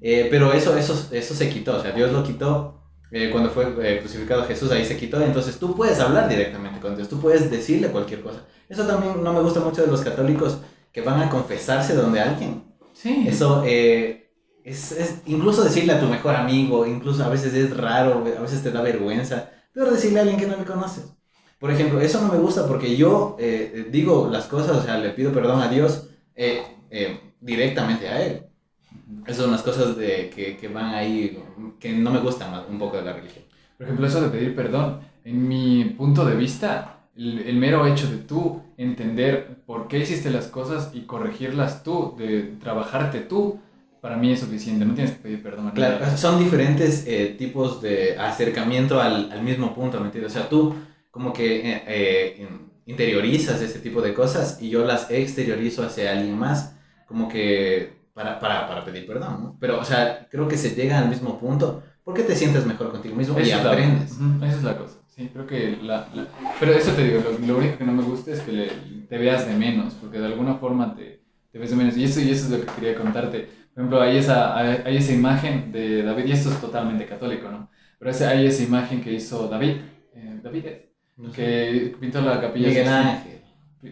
Eh, 0.00 0.26
pero 0.30 0.52
eso, 0.52 0.76
eso, 0.76 1.08
eso 1.12 1.34
se 1.34 1.48
quitó, 1.48 1.76
o 1.76 1.82
sea, 1.82 1.92
Dios 1.92 2.10
lo 2.10 2.24
quitó 2.24 2.82
eh, 3.14 3.28
cuando 3.30 3.50
fue 3.50 3.74
eh, 3.82 3.98
crucificado 4.00 4.44
Jesús, 4.46 4.72
ahí 4.72 4.86
se 4.86 4.96
quitó. 4.96 5.22
Entonces 5.22 5.58
tú 5.58 5.76
puedes 5.76 6.00
hablar 6.00 6.30
directamente 6.30 6.80
con 6.80 6.96
Dios, 6.96 7.08
tú 7.08 7.20
puedes 7.20 7.50
decirle 7.50 7.88
cualquier 7.88 8.22
cosa. 8.22 8.40
Eso 8.70 8.86
también 8.86 9.22
no 9.22 9.34
me 9.34 9.42
gusta 9.42 9.60
mucho 9.60 9.82
de 9.82 9.88
los 9.88 10.00
católicos 10.00 10.58
que 10.90 11.02
van 11.02 11.20
a 11.20 11.28
confesarse 11.28 11.94
donde 11.94 12.20
alguien. 12.20 12.64
Sí. 12.94 13.26
Eso, 13.28 13.62
eh, 13.66 14.21
es, 14.64 14.92
es, 14.92 15.22
incluso 15.26 15.64
decirle 15.64 15.92
a 15.92 16.00
tu 16.00 16.06
mejor 16.06 16.36
amigo, 16.36 16.86
incluso 16.86 17.24
a 17.24 17.28
veces 17.28 17.54
es 17.54 17.76
raro, 17.76 18.24
a 18.38 18.40
veces 18.42 18.62
te 18.62 18.70
da 18.70 18.82
vergüenza, 18.82 19.50
pero 19.72 19.90
decirle 19.90 20.20
a 20.20 20.22
alguien 20.22 20.38
que 20.38 20.46
no 20.46 20.56
le 20.56 20.64
conoces. 20.64 21.12
Por 21.58 21.70
ejemplo, 21.70 22.00
eso 22.00 22.20
no 22.20 22.32
me 22.32 22.38
gusta 22.38 22.66
porque 22.66 22.96
yo 22.96 23.36
eh, 23.38 23.88
digo 23.90 24.28
las 24.30 24.46
cosas, 24.46 24.76
o 24.76 24.82
sea, 24.82 24.98
le 24.98 25.10
pido 25.10 25.32
perdón 25.32 25.60
a 25.60 25.68
Dios 25.68 26.08
eh, 26.34 26.62
eh, 26.90 27.20
directamente 27.40 28.08
a 28.08 28.20
Él. 28.20 28.46
Esas 29.26 29.44
son 29.44 29.52
las 29.52 29.62
cosas 29.62 29.96
de, 29.96 30.30
que, 30.34 30.56
que, 30.56 30.68
van 30.68 30.94
ahí, 30.94 31.40
que 31.78 31.92
no 31.92 32.10
me 32.10 32.18
gustan 32.18 32.64
un 32.68 32.78
poco 32.78 32.96
de 32.96 33.04
la 33.04 33.12
religión. 33.12 33.44
Por 33.76 33.86
ejemplo, 33.86 34.06
eso 34.06 34.20
de 34.20 34.28
pedir 34.28 34.56
perdón, 34.56 35.00
en 35.24 35.46
mi 35.46 35.84
punto 35.84 36.24
de 36.24 36.34
vista, 36.34 37.06
el, 37.16 37.40
el, 37.40 37.56
mero 37.56 37.86
hecho 37.86 38.10
de 38.10 38.18
tú 38.18 38.62
entender 38.76 39.62
por 39.64 39.86
qué 39.86 39.98
hiciste 39.98 40.30
las 40.30 40.48
cosas 40.48 40.90
y 40.92 41.02
corregirlas 41.02 41.84
tú, 41.84 42.16
de 42.18 42.56
trabajarte 42.60 43.20
tú, 43.20 43.60
para 44.02 44.16
mí 44.16 44.32
es 44.32 44.40
suficiente, 44.40 44.84
no 44.84 44.94
tienes 44.94 45.12
que 45.12 45.22
pedir 45.22 45.42
perdón. 45.44 45.70
Claro, 45.70 46.04
son 46.16 46.40
diferentes 46.42 47.04
eh, 47.06 47.36
tipos 47.38 47.80
de 47.80 48.18
acercamiento 48.18 49.00
al, 49.00 49.30
al, 49.30 49.42
mismo 49.42 49.72
punto, 49.76 50.00
¿me 50.00 50.06
entiendes? 50.06 50.32
O 50.32 50.38
sea, 50.40 50.48
tú 50.48 50.74
como 51.12 51.32
que 51.32 51.70
eh, 51.70 51.82
eh, 51.86 52.48
interiorizas 52.86 53.62
ese 53.62 53.78
tipo 53.78 54.02
de 54.02 54.12
cosas 54.12 54.58
y 54.60 54.70
yo 54.70 54.84
las 54.84 55.08
exteriorizo 55.08 55.84
hacia 55.84 56.10
alguien 56.10 56.36
más, 56.36 56.76
como 57.06 57.28
que 57.28 57.92
para, 58.12 58.40
para, 58.40 58.66
para 58.66 58.84
pedir 58.84 59.06
perdón, 59.06 59.40
¿no? 59.40 59.56
Pero, 59.60 59.78
o 59.78 59.84
sea, 59.84 60.26
creo 60.28 60.48
que 60.48 60.56
se 60.56 60.74
llega 60.74 60.98
al 60.98 61.08
mismo 61.08 61.38
punto 61.38 61.84
porque 62.02 62.24
te 62.24 62.34
sientes 62.34 62.66
mejor 62.66 62.90
contigo 62.90 63.14
mismo 63.14 63.38
y 63.38 63.52
aprendes. 63.52 64.18
esa 64.38 64.46
es 64.56 64.64
la 64.64 64.78
cosa. 64.78 64.98
Sí, 65.06 65.30
creo 65.32 65.46
que 65.46 65.78
la, 65.80 66.08
Pero 66.58 66.72
eso 66.72 66.90
te 66.90 67.04
digo, 67.04 67.20
lo, 67.20 67.46
lo, 67.46 67.58
único 67.58 67.78
que 67.78 67.84
no 67.84 67.92
me 67.92 68.02
gusta 68.02 68.32
es 68.32 68.40
que 68.40 68.68
te 69.08 69.18
veas 69.18 69.46
de 69.46 69.54
menos, 69.54 69.94
porque 69.94 70.18
de 70.18 70.26
alguna 70.26 70.56
forma 70.56 70.96
te, 70.96 71.22
te 71.52 71.58
ves 71.58 71.70
de 71.70 71.76
menos. 71.76 71.96
Y 71.96 72.02
eso, 72.02 72.20
y 72.20 72.30
eso 72.30 72.46
es 72.46 72.50
lo 72.50 72.60
que 72.60 72.72
quería 72.72 72.96
contarte 72.96 73.61
Por 73.74 73.82
ejemplo, 73.84 74.02
hay 74.02 74.16
esa, 74.18 74.56
hay 74.56 74.82
hay 74.84 74.96
esa 74.98 75.12
imagen 75.12 75.72
de 75.72 76.02
David, 76.02 76.26
y 76.26 76.32
esto 76.32 76.50
es 76.50 76.60
totalmente 76.60 77.06
católico, 77.06 77.48
¿no? 77.50 77.70
Pero 77.98 78.10
ese- 78.10 78.26
hay 78.26 78.46
esa 78.46 78.62
imagen 78.64 79.00
que 79.02 79.12
hizo 79.12 79.48
David, 79.48 79.76
eh, 80.14 80.40
David 80.42 80.66
es, 80.66 80.78
No 81.16 81.30
sé. 81.30 81.36
que 81.36 81.96
pintó 82.00 82.20
la 82.20 82.40
capilla 82.40 82.68
Miguel. 82.68 82.88
Ángel. 82.88 83.40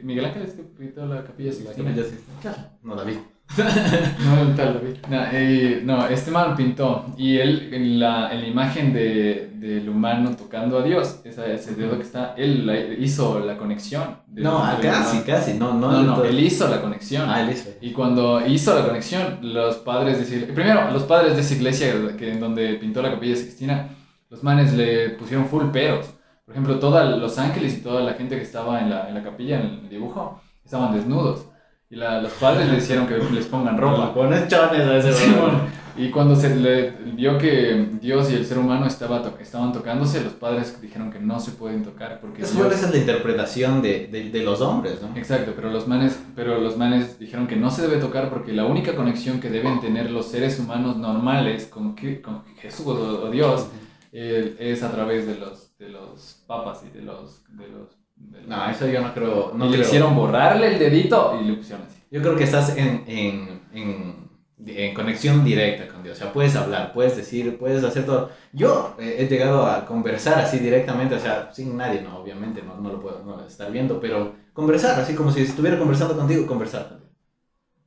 Miguel 0.02 0.24
Ángel 0.26 0.42
es 0.42 0.52
que 0.54 0.62
pintó 0.62 1.06
la 1.06 1.24
capilla 1.24 1.50
La 1.64 1.70
capilla. 1.72 2.02
Claro. 2.42 2.58
No, 2.82 2.94
David. 2.94 3.16
No, 4.24 4.54
tal. 4.54 4.80
No, 5.08 5.22
eh, 5.32 5.80
no, 5.84 6.06
este 6.06 6.30
man 6.30 6.54
pintó. 6.56 7.06
Y 7.16 7.38
él, 7.38 7.70
en 7.72 7.98
la, 7.98 8.32
en 8.32 8.42
la 8.42 8.46
imagen 8.46 8.92
de, 8.92 9.50
del 9.54 9.88
humano 9.88 10.36
tocando 10.36 10.78
a 10.78 10.82
Dios, 10.82 11.20
esa, 11.24 11.46
ese 11.46 11.74
dedo 11.74 11.96
que 11.96 12.02
está, 12.02 12.34
él 12.36 12.66
la- 12.66 12.78
hizo 12.78 13.40
la 13.40 13.56
conexión. 13.56 14.18
No, 14.32 14.58
ah, 14.58 14.78
casi, 14.80 15.16
humano. 15.18 15.22
casi. 15.26 15.54
No, 15.54 15.74
no. 15.74 15.90
No, 15.90 16.02
no, 16.02 16.24
él 16.24 16.38
hizo 16.40 16.68
la 16.68 16.80
conexión. 16.80 17.28
Ah, 17.28 17.42
él 17.42 17.50
hizo. 17.50 17.70
Y 17.80 17.92
cuando 17.92 18.46
hizo 18.46 18.74
la 18.78 18.86
conexión, 18.86 19.38
los 19.42 19.76
padres 19.78 20.18
de 20.30 20.36
esa 20.42 20.54
primero, 20.54 20.90
los 20.92 21.02
padres 21.04 21.34
de 21.34 21.40
esa 21.40 21.54
iglesia 21.54 21.92
que, 22.16 22.32
en 22.32 22.40
donde 22.40 22.74
pintó 22.74 23.02
la 23.02 23.10
capilla 23.10 23.36
Sixtina, 23.36 23.88
los 24.28 24.42
manes 24.44 24.72
le 24.74 25.10
pusieron 25.10 25.46
full 25.46 25.66
peros. 25.72 26.06
Por 26.44 26.54
ejemplo, 26.54 26.78
todos 26.78 27.18
los 27.18 27.38
ángeles 27.38 27.78
y 27.78 27.82
toda 27.82 28.00
la 28.02 28.14
gente 28.14 28.36
que 28.36 28.42
estaba 28.42 28.80
en 28.80 28.90
la, 28.90 29.08
en 29.08 29.14
la 29.14 29.22
capilla, 29.22 29.60
en 29.60 29.66
el 29.84 29.88
dibujo, 29.88 30.40
estaban 30.64 30.94
desnudos. 30.94 31.46
Y 31.92 31.96
la- 31.96 32.22
los 32.22 32.32
padres 32.34 32.68
le 32.70 32.78
hicieron 32.78 33.06
que 33.08 33.18
les 33.18 33.46
pongan 33.46 33.76
ropa. 33.76 34.14
Pones 34.14 34.46
chones 34.48 34.80
a 34.82 34.96
ese 34.96 35.12
Sí, 35.12 35.30
bueno, 35.32 35.58
y 35.96 36.08
cuando 36.10 36.36
se 36.36 36.54
le 36.54 36.90
vio 37.14 37.36
que 37.36 37.88
Dios 38.00 38.30
y 38.30 38.34
el 38.36 38.46
ser 38.46 38.58
humano 38.58 38.86
estaba 38.86 39.22
to- 39.22 39.36
estaban 39.40 39.72
tocándose, 39.72 40.22
los 40.22 40.34
padres 40.34 40.80
dijeron 40.80 41.10
que 41.10 41.18
no 41.18 41.40
se 41.40 41.50
pueden 41.50 41.82
tocar 41.82 42.20
porque 42.20 42.42
Es 42.42 42.54
Dios- 42.54 42.72
esa 42.72 42.86
es 42.86 42.92
la 42.92 42.98
interpretación 42.98 43.82
de, 43.82 44.06
de, 44.06 44.30
de 44.30 44.42
los 44.44 44.60
hombres, 44.60 45.02
¿no? 45.02 45.16
Exacto, 45.16 45.52
pero 45.56 45.68
los 45.70 45.88
manes, 45.88 46.20
pero 46.36 46.60
los 46.60 46.76
manes 46.76 47.18
dijeron 47.18 47.48
que 47.48 47.56
no 47.56 47.70
se 47.72 47.82
debe 47.82 47.96
tocar 48.00 48.30
porque 48.30 48.52
la 48.52 48.66
única 48.66 48.94
conexión 48.94 49.40
que 49.40 49.50
deben 49.50 49.80
tener 49.80 50.12
los 50.12 50.26
seres 50.26 50.60
humanos 50.60 50.96
normales 50.96 51.66
con, 51.66 51.96
con 52.22 52.44
Jesús 52.60 52.86
o, 52.86 53.24
o 53.26 53.30
Dios 53.30 53.66
eh, 54.12 54.54
es 54.60 54.84
a 54.84 54.92
través 54.92 55.26
de 55.26 55.36
los, 55.38 55.76
de 55.76 55.88
los 55.88 56.40
papas 56.46 56.82
y. 56.88 56.96
De 56.96 57.02
los 57.02 57.42
de 57.48 57.66
los- 57.68 57.99
No, 58.46 58.68
eso 58.70 58.86
yo 58.88 59.00
no 59.00 59.14
creo. 59.14 59.52
No 59.54 59.66
y 59.66 59.70
le 59.70 59.76
creo. 59.76 59.86
hicieron 59.86 60.14
borrarle 60.16 60.68
el 60.74 60.78
dedito 60.78 61.38
y 61.40 61.44
le 61.44 61.54
pusieron 61.54 61.86
así. 61.86 61.98
Yo 62.10 62.20
creo 62.20 62.36
que 62.36 62.44
estás 62.44 62.76
en, 62.76 63.04
en, 63.06 63.60
en, 63.72 64.30
en 64.66 64.94
conexión 64.94 65.44
directa 65.44 65.86
con 65.88 66.02
Dios. 66.02 66.16
O 66.18 66.20
sea, 66.24 66.32
puedes 66.32 66.56
hablar, 66.56 66.92
puedes 66.92 67.16
decir, 67.16 67.56
puedes 67.58 67.84
hacer 67.84 68.04
todo. 68.04 68.30
Yo 68.52 68.96
he 68.98 69.26
llegado 69.28 69.66
a 69.66 69.86
conversar 69.86 70.38
así 70.40 70.58
directamente, 70.58 71.14
o 71.14 71.20
sea, 71.20 71.50
sin 71.52 71.76
nadie, 71.76 72.02
no, 72.02 72.18
obviamente, 72.18 72.62
no, 72.62 72.76
no 72.76 72.90
lo 72.92 73.00
puedo 73.00 73.22
no 73.24 73.44
estar 73.46 73.70
viendo, 73.70 74.00
pero 74.00 74.34
conversar, 74.52 74.98
así 75.00 75.14
como 75.14 75.30
si 75.30 75.42
estuviera 75.42 75.78
conversando 75.78 76.16
contigo, 76.16 76.46
conversar 76.46 76.88
también. 76.88 77.10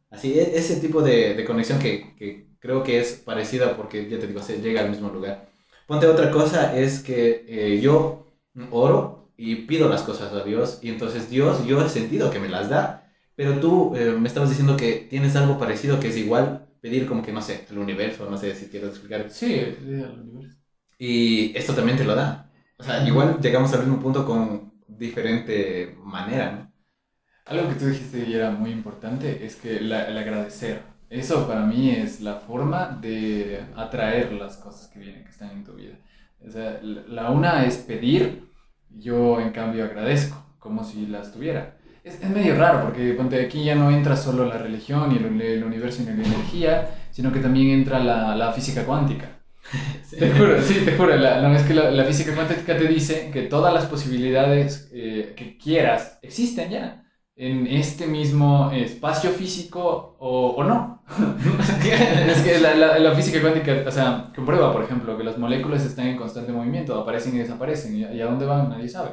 Así, 0.10 0.40
e- 0.40 0.58
ese 0.58 0.78
tipo 0.80 1.02
de, 1.02 1.34
de 1.34 1.46
conexión 1.46 1.80
que, 1.80 2.16
que 2.16 2.48
creo 2.60 2.84
que 2.84 3.00
es 3.00 3.13
parecida 3.25 3.75
porque, 3.75 4.10
ya 4.10 4.20
te 4.20 4.28
digo, 4.28 4.42
se 4.42 4.62
llega 4.62 4.82
al 4.82 4.90
mismo 4.90 5.10
lugar. 5.10 5.50
Ponte 5.88 6.08
otra 6.08 6.32
cosa, 6.32 6.78
es 6.78 7.02
que 7.04 7.46
eh, 7.48 7.80
yo 7.82 8.28
oro 8.72 9.23
y 9.38 9.56
pido 9.68 9.90
las 9.90 10.04
cosas 10.04 10.32
a 10.34 10.44
Dios 10.44 10.80
y 10.82 10.90
entonces 10.90 11.30
Dios, 11.30 11.66
yo 11.66 11.84
he 11.86 11.90
sentido 11.90 12.32
que 12.32 12.40
me 12.40 12.50
las 12.50 12.70
da, 12.70 13.12
pero 13.36 13.60
tú 13.60 13.96
eh, 13.96 14.16
me 14.20 14.28
estabas 14.28 14.50
diciendo 14.50 14.78
que 14.78 15.08
tienes 15.10 15.36
algo 15.36 15.58
parecido 15.58 16.00
que 16.00 16.10
es 16.10 16.18
igual 16.18 16.68
pedir 16.82 17.08
como 17.08 17.24
que, 17.24 17.32
no 17.32 17.42
sé, 17.42 17.66
el 17.70 17.78
universo, 17.78 18.30
no 18.30 18.38
sé 18.38 18.56
si 18.56 18.68
quieres 18.68 18.90
explicar. 18.90 19.30
Sí, 19.30 19.60
al 19.60 20.20
universo. 20.22 20.58
Y 20.98 21.56
esto 21.58 21.74
también 21.74 21.98
te 21.98 22.04
lo 22.04 22.16
da. 22.16 22.50
O 22.78 22.84
sea, 22.84 23.08
igual 23.08 23.40
llegamos 23.42 23.74
al 23.74 23.82
mismo 23.82 24.00
punto 24.02 24.25
con 24.25 24.74
diferente 24.88 25.96
manera, 26.04 26.52
¿no? 26.52 26.74
Algo 27.46 27.70
que 27.70 27.75
tú 27.75 27.86
dijiste 27.88 28.25
y 28.28 28.34
era 28.34 28.52
muy 28.52 28.72
importante 28.72 29.46
es 29.46 29.56
que 29.58 29.82
la- 29.82 30.08
el 30.08 30.18
agradecer. 30.18 30.82
Eso 31.10 31.48
para 31.48 31.66
mí 31.66 31.92
es 31.92 32.22
la 32.22 32.36
forma 32.40 32.98
de 33.02 33.66
atraer 33.75 34.32
las 34.34 34.58
cosas 34.58 34.88
que 34.90 35.00
vienen, 35.00 35.24
que 35.24 35.30
están 35.30 35.52
en 35.52 35.63
tu 35.63 35.74
vida. 35.74 35.98
O 36.46 36.50
sea, 36.50 36.80
la 36.82 37.30
una 37.32 37.66
es 37.66 37.78
pedir, 37.78 38.50
yo 39.03 39.39
en 39.41 39.51
cambio 39.51 39.86
agradezco, 39.86 40.38
como 40.60 40.83
si 40.83 41.07
las 41.07 41.31
tuviera. 41.33 41.77
Es, 42.03 42.22
es 42.22 42.29
medio 42.29 42.55
raro 42.57 42.81
porque 42.83 43.13
ponte, 43.13 43.42
aquí 43.46 43.63
ya 43.63 43.75
no 43.75 43.92
entra 43.92 44.16
solo 44.18 44.46
la 44.46 44.57
religión 44.57 45.11
y 45.13 45.18
el, 45.18 45.25
uni- 45.27 45.44
el 45.46 45.63
universo 45.63 46.03
y 46.03 46.05
la 46.05 46.13
energía, 46.13 46.89
sino 47.11 47.31
que 47.31 47.39
también 47.39 47.70
entra 47.72 48.00
la, 48.03 48.35
la 48.35 48.51
física 48.53 48.85
cuántica. 48.85 49.39
Te 50.18 50.31
juro, 50.31 50.61
sí, 50.61 50.81
te 50.85 50.96
juro. 50.96 51.16
La, 51.18 51.42
no, 51.42 51.55
es 51.55 51.63
que 51.63 51.74
la, 51.74 51.92
la 51.92 52.05
física 52.05 52.35
cuántica 52.35 52.77
te 52.77 52.87
dice 52.87 53.31
que 53.31 53.44
todas 53.44 53.74
las 53.74 53.85
posibilidades 53.87 54.89
eh, 54.94 55.33
que 55.35 55.57
quieras 55.57 56.20
existen 56.22 56.70
ya 56.70 57.03
en 57.35 57.66
este 57.68 58.05
mismo 58.07 58.72
espacio 58.72 59.31
físico 59.31 60.16
o, 60.20 60.50
o 60.51 60.63
no. 60.63 61.02
es 62.27 62.42
que 62.42 62.59
la, 62.59 62.75
la- 62.75 63.00
la 63.00 63.16
física 63.16 63.42
cuántica, 63.42 63.83
o 63.87 63.92
sea, 63.92 64.31
comprueba, 64.35 64.72
por 64.74 64.83
ejemplo, 64.83 65.18
que 65.18 65.24
las 65.24 65.37
moléculas 65.37 65.85
están 65.85 66.07
en 66.07 66.18
constante 66.18 66.51
movimiento, 66.51 67.00
aparecen 67.00 67.35
y 67.35 67.39
desaparecen, 67.39 67.96
y, 67.96 68.00
y 68.03 68.22
a 68.22 68.25
dónde 68.25 68.46
van 68.46 68.70
nadie 68.70 68.87
sabe. 68.89 69.11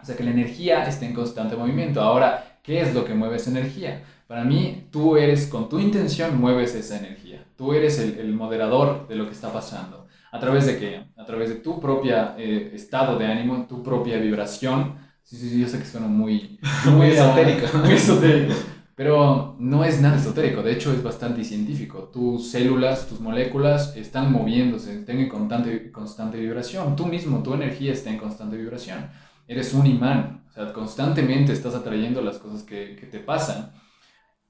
O 0.00 0.04
sea, 0.06 0.16
que 0.16 0.24
la 0.24 0.32
energía 0.32 0.84
está 0.84 1.06
en 1.06 1.14
constante 1.14 1.56
movimiento. 1.56 2.00
Ahora, 2.02 2.60
¿qué 2.62 2.80
es 2.82 2.94
lo 2.94 3.04
que 3.04 3.14
mueve 3.14 3.36
esa 3.36 3.50
energía? 3.50 4.04
Para 4.28 4.44
mí, 4.44 4.88
tú 4.92 5.16
eres, 5.16 5.48
con 5.48 5.68
tu 5.68 5.78
intención, 5.80 6.38
mueves 6.40 6.74
esa 6.74 6.98
energía. 6.98 7.44
Tú 7.56 7.72
eres 7.74 7.98
el, 8.00 8.18
el 8.18 8.34
moderador 8.34 9.08
de 9.08 9.16
lo 9.16 9.26
que 9.26 9.32
está 9.32 9.52
pasando. 9.52 10.06
¿A 10.32 10.40
través 10.40 10.66
de 10.66 10.78
qué? 10.78 11.06
A 11.16 11.24
través 11.26 11.50
de 11.50 11.56
tu 11.56 11.80
propia 11.80 12.34
eh, 12.38 12.72
estado 12.74 13.18
de 13.18 13.26
ánimo, 13.26 13.66
tu 13.68 13.82
propia 13.82 14.18
vibración. 14.18 14.96
Sí, 15.22 15.36
sí, 15.36 15.50
sí, 15.50 15.60
yo 15.60 15.68
sé 15.68 15.78
que 15.80 15.86
suena 15.86 16.06
muy, 16.08 16.60
Muy 16.84 17.08
esotérico. 17.12 17.66
Muy 17.78 17.94
esotérico. 17.94 18.54
Pero 18.96 19.56
no 19.58 19.84
es 19.84 20.00
nada 20.00 20.16
esotérico, 20.16 20.62
de 20.62 20.72
hecho 20.72 20.90
es 20.90 21.02
bastante 21.02 21.44
científico. 21.44 22.08
Tus 22.10 22.50
células, 22.50 23.06
tus 23.06 23.20
moléculas 23.20 23.94
están 23.94 24.32
moviéndose, 24.32 24.98
están 25.00 25.18
en 25.18 25.28
constante, 25.28 25.92
constante 25.92 26.38
vibración. 26.38 26.96
Tú 26.96 27.04
mismo, 27.04 27.42
tu 27.42 27.52
energía 27.52 27.92
está 27.92 28.08
en 28.08 28.16
constante 28.16 28.56
vibración. 28.56 29.10
Eres 29.46 29.74
un 29.74 29.86
imán, 29.86 30.46
o 30.48 30.50
sea, 30.50 30.72
constantemente 30.72 31.52
estás 31.52 31.74
atrayendo 31.74 32.22
las 32.22 32.38
cosas 32.38 32.62
que, 32.62 32.96
que 32.96 33.06
te 33.06 33.18
pasan. 33.18 33.72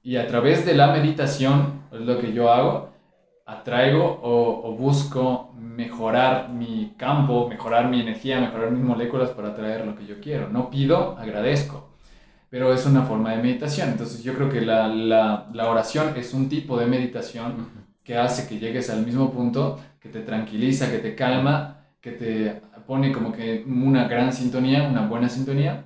Y 0.01 0.15
a 0.15 0.27
través 0.27 0.65
de 0.65 0.75
la 0.75 0.93
meditación, 0.93 1.83
es 1.91 1.99
lo 1.99 2.17
que 2.17 2.31
yo 2.31 2.49
hago, 2.49 2.93
atraigo 3.45 4.05
o, 4.23 4.69
o 4.69 4.77
busco 4.77 5.51
mejorar 5.57 6.53
mi 6.53 6.93
campo, 6.97 7.49
mejorar 7.49 7.89
mi 7.89 7.99
energía, 7.99 8.39
mejorar 8.39 8.71
mis 8.71 8.83
moléculas 8.83 9.31
para 9.31 9.49
atraer 9.49 9.85
lo 9.85 9.93
que 9.97 10.05
yo 10.05 10.21
quiero. 10.21 10.47
No 10.47 10.69
pido, 10.69 11.17
agradezco 11.17 11.96
pero 12.49 12.73
es 12.73 12.85
una 12.85 13.03
forma 13.03 13.31
de 13.31 13.41
meditación. 13.41 13.89
Entonces 13.89 14.23
yo 14.23 14.33
creo 14.35 14.49
que 14.49 14.61
la, 14.61 14.87
la, 14.87 15.47
la, 15.53 15.69
oración 15.69 16.13
es 16.17 16.33
un 16.33 16.49
tipo 16.49 16.77
de 16.79 16.85
meditación 16.87 17.67
que 18.03 18.17
hace 18.17 18.47
que 18.47 18.59
llegues 18.59 18.89
al 18.89 19.05
mismo 19.05 19.31
punto, 19.31 19.79
que 19.99 20.09
te 20.09 20.21
tranquiliza, 20.21 20.89
que 20.91 20.99
te 20.99 21.15
calma, 21.15 21.85
que 22.01 22.11
te 22.11 22.61
pone 22.85 23.11
como 23.11 23.31
que 23.33 23.63
una 23.67 24.07
gran 24.07 24.31
sintonía, 24.33 24.83
una 24.87 25.07
buena 25.07 25.27
sintonía, 25.29 25.85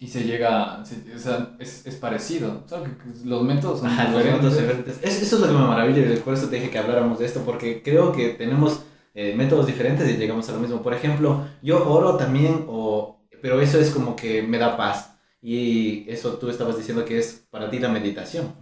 y 0.00 0.08
se 0.08 0.24
llega, 0.24 0.84
se, 0.84 1.14
o 1.14 1.18
sea, 1.18 1.54
es, 1.60 1.86
es 1.86 1.94
parecido. 1.96 2.64
Solo 2.66 2.84
que 2.84 2.90
los 3.24 3.42
métodos 3.44 3.80
son 3.80 3.88
Ajá, 3.88 4.04
los 4.10 4.24
diferentes. 4.24 4.42
métodos 4.42 4.58
diferentes. 4.60 4.98
Es- 5.02 5.22
eso 5.22 5.36
es 5.36 5.42
lo 5.42 5.46
que 5.48 5.52
me 5.52 5.60
maravilla 5.66 6.12
y 6.12 6.16
por 6.18 6.34
eso 6.34 6.48
te 6.48 6.56
dije 6.56 6.70
que 6.70 6.78
habláramos 6.78 7.18
de 7.20 7.26
esto, 7.26 7.42
porque 7.44 7.82
creo 7.82 8.10
que 8.12 8.30
tenemos 8.30 8.82
eh, 9.14 9.34
métodos 9.36 9.66
diferentes 9.66 10.08
y 10.10 10.16
llegamos 10.16 10.48
a 10.48 10.52
lo 10.52 10.58
mismo. 10.58 10.82
Por 10.82 10.94
ejemplo, 10.94 11.44
yo 11.62 11.88
oro 11.88 12.16
también, 12.16 12.64
o, 12.68 13.20
pero 13.40 13.60
eso 13.60 13.78
es 13.78 13.90
como 13.90 14.16
que 14.16 14.42
me 14.42 14.58
da 14.58 14.76
paz. 14.76 15.11
Y 15.42 16.08
eso 16.08 16.38
tú 16.38 16.48
estabas 16.48 16.76
diciendo 16.76 17.04
que 17.04 17.18
es 17.18 17.46
para 17.50 17.68
ti 17.68 17.80
la 17.80 17.88
meditación. 17.88 18.54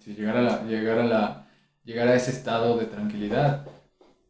Sí, 0.00 0.14
llegar 0.14 0.36
a, 0.36 0.42
la, 0.42 0.62
llegar, 0.64 0.98
a 0.98 1.04
la, 1.06 1.48
llegar 1.84 2.08
a 2.08 2.14
ese 2.14 2.30
estado 2.32 2.76
de 2.76 2.84
tranquilidad. 2.84 3.66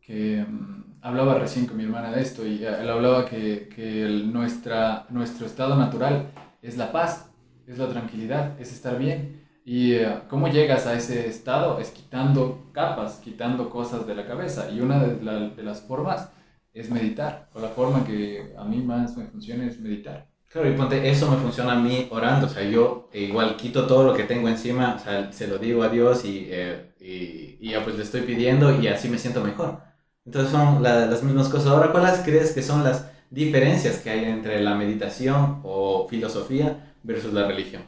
Que 0.01 0.45
mm, 0.49 0.99
hablaba 1.03 1.39
recién 1.39 1.67
con 1.67 1.77
mi 1.77 1.85
hermana 1.85 2.13
de 2.13 2.23
esto 2.23 2.47
y 2.47 2.65
él 2.65 2.89
hablaba 2.89 3.27
que, 3.27 3.69
que 3.75 4.09
nuestra, 4.27 5.07
nuestro 5.11 5.47
estado 5.47 5.77
natural 5.77 6.31
es 6.63 6.77
la 6.77 6.93
paz, 6.93 7.31
es 7.67 7.79
la 7.79 7.89
tranquilidad, 7.89 8.59
es 8.61 8.73
estar 8.73 8.97
bien. 8.97 9.49
Y 9.65 9.95
eh, 9.95 10.21
cómo 10.29 10.49
llegas 10.49 10.87
a 10.87 10.95
ese 10.97 11.29
estado 11.29 11.81
es 11.81 11.91
quitando 11.91 12.71
capas, 12.73 13.17
quitando 13.23 13.71
cosas 13.71 14.07
de 14.07 14.15
la 14.15 14.25
cabeza. 14.27 14.71
Y 14.71 14.81
una 14.81 15.03
de, 15.03 15.17
de 15.51 15.63
las 15.65 15.83
formas 15.83 16.31
es 16.73 16.91
meditar. 16.91 17.51
O 17.55 17.61
la 17.61 17.69
forma 17.69 18.05
que 18.07 18.55
a 18.57 18.65
mí 18.65 18.83
más 18.83 19.17
me 19.17 19.27
funciona 19.27 19.67
es 19.67 19.81
meditar. 19.81 20.29
Claro, 20.49 20.71
y 20.71 20.77
ponte, 20.77 21.11
eso 21.11 21.31
me 21.31 21.37
funciona 21.37 21.73
a 21.73 21.77
mí 21.79 22.09
orando, 22.11 22.47
o 22.47 22.49
sea, 22.49 22.63
yo 22.65 23.11
eh, 23.13 23.21
igual 23.25 23.57
quito 23.57 23.87
todo 23.87 24.05
lo 24.05 24.15
que 24.17 24.25
tengo 24.25 24.49
encima, 24.49 24.95
o 24.95 24.99
sea, 24.99 25.31
se 25.31 25.47
lo 25.47 25.59
digo 25.59 25.83
a 25.83 25.91
Dios 25.91 26.25
y, 26.25 26.47
eh, 26.51 26.95
y, 27.01 27.59
y 27.61 27.71
ya 27.73 27.85
pues 27.85 27.97
le 27.97 28.03
estoy 28.03 28.23
pidiendo 28.23 28.81
y 28.81 28.89
así 28.89 29.09
me 29.11 29.19
siento 29.19 29.45
mejor. 29.45 29.83
Entonces 30.25 30.51
son 30.51 30.83
la- 30.83 31.07
las 31.07 31.23
mismas 31.23 31.49
cosas. 31.51 31.69
Ahora, 31.69 31.93
¿cuáles 31.93 32.21
crees 32.21 32.53
que 32.53 32.63
son 32.63 32.83
las 32.83 33.07
diferencias 33.31 33.99
que 33.99 34.09
hay 34.11 34.25
entre 34.25 34.61
la 34.63 34.75
meditación 34.75 35.61
o 35.65 36.09
filosofía 36.09 36.95
versus 37.03 37.33
la 37.35 37.47
religión? 37.47 37.83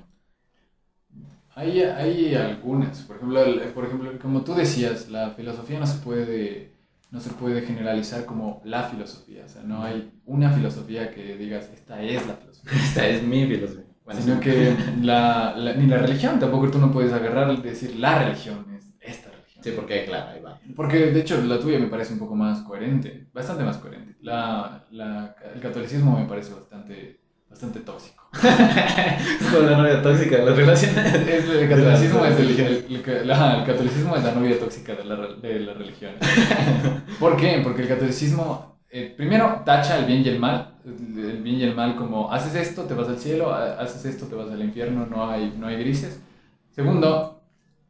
Hay, 1.54 1.80
hay 1.82 2.34
algunas, 2.34 3.02
por 3.02 3.16
ejemplo, 3.16 3.40
por 3.74 3.84
ejemplo, 3.84 4.18
como 4.20 4.44
tú 4.44 4.54
decías, 4.54 5.08
la 5.10 5.30
filosofía 5.32 5.80
no 5.80 5.86
se 5.86 5.98
puede, 5.98 6.72
no 7.10 7.20
se 7.20 7.30
puede 7.30 7.62
generalizar 7.62 8.24
como 8.24 8.60
la 8.64 8.84
filosofía, 8.84 9.44
o 9.44 9.48
sea, 9.48 9.62
no 9.62 9.82
hay 9.82 10.12
una 10.26 10.50
filosofía 10.50 11.10
que 11.10 11.36
digas, 11.36 11.70
esta 11.74 12.02
es 12.02 12.26
la 12.26 12.34
filosofía, 12.34 12.72
Esta 12.82 13.06
es 13.08 13.22
mi 13.22 13.46
filosofía. 13.46 13.84
Bueno, 14.04 14.20
sino 14.20 14.34
sí. 14.36 14.40
que 14.40 14.76
la, 15.02 15.54
la- 15.56 15.74
ni 15.74 15.86
la 15.86 15.98
religión, 15.98 16.38
tampoco 16.38 16.70
tú 16.70 16.78
no 16.78 16.90
puedes 16.92 17.12
agarrar 17.12 17.52
y 17.52 17.56
decir, 17.60 17.96
la 17.96 18.18
religión 18.24 18.66
es 18.76 18.92
esta 19.00 19.30
Sí, 19.62 19.72
porque 19.76 20.04
claro, 20.06 20.30
ahí 20.30 20.40
va. 20.40 20.58
Porque 20.74 20.96
de 21.12 21.20
hecho 21.20 21.38
la 21.42 21.60
tuya 21.60 21.78
me 21.78 21.88
parece 21.88 22.14
un 22.14 22.18
poco 22.18 22.34
más 22.34 22.62
coherente, 22.62 23.28
bastante 23.32 23.62
más 23.62 23.76
coherente. 23.76 24.16
La, 24.22 24.86
la, 24.90 25.36
el 25.54 25.60
catolicismo 25.60 26.18
me 26.18 26.24
parece 26.26 26.54
bastante, 26.54 27.19
bastante 27.50 27.80
tóxico. 27.80 28.24
Con 29.52 29.66
la 29.70 29.76
novia 29.76 30.02
tóxica 30.02 30.36
de 30.36 30.44
las 30.46 30.56
relaciones. 30.56 31.14
Es, 31.14 31.48
el 31.48 31.68
catolicismo 31.68 32.24
es 32.24 32.38
el, 32.38 32.60
el- 32.60 33.02
el- 33.06 33.28
la- 33.28 33.58
el 33.60 33.64
catolicismo 33.66 34.16
es 34.16 34.24
la 34.24 34.32
novia 34.32 34.58
tóxica 34.58 34.94
de 34.94 35.04
la, 35.04 35.16
de 35.16 35.60
la 35.60 35.74
religión. 35.74 36.12
¿Por 37.18 37.36
qué? 37.36 37.60
Porque 37.62 37.82
el 37.82 37.88
catolicismo, 37.88 38.78
eh, 38.90 39.12
primero, 39.16 39.62
tacha 39.64 39.98
el 39.98 40.04
bien 40.06 40.22
y 40.24 40.28
el 40.28 40.38
mal. 40.38 40.76
El 40.84 41.42
bien 41.42 41.56
y 41.56 41.62
el 41.64 41.74
mal 41.74 41.96
como, 41.96 42.32
haces 42.32 42.54
esto, 42.54 42.84
te 42.84 42.94
vas 42.94 43.08
al 43.08 43.18
cielo, 43.18 43.52
ha- 43.52 43.74
haces 43.80 44.04
esto, 44.06 44.26
te 44.26 44.34
vas 44.36 44.50
al 44.50 44.62
infierno, 44.62 45.06
no 45.06 45.28
hay, 45.30 45.54
no 45.58 45.66
hay 45.66 45.76
grises. 45.78 46.20
Segundo, 46.70 47.42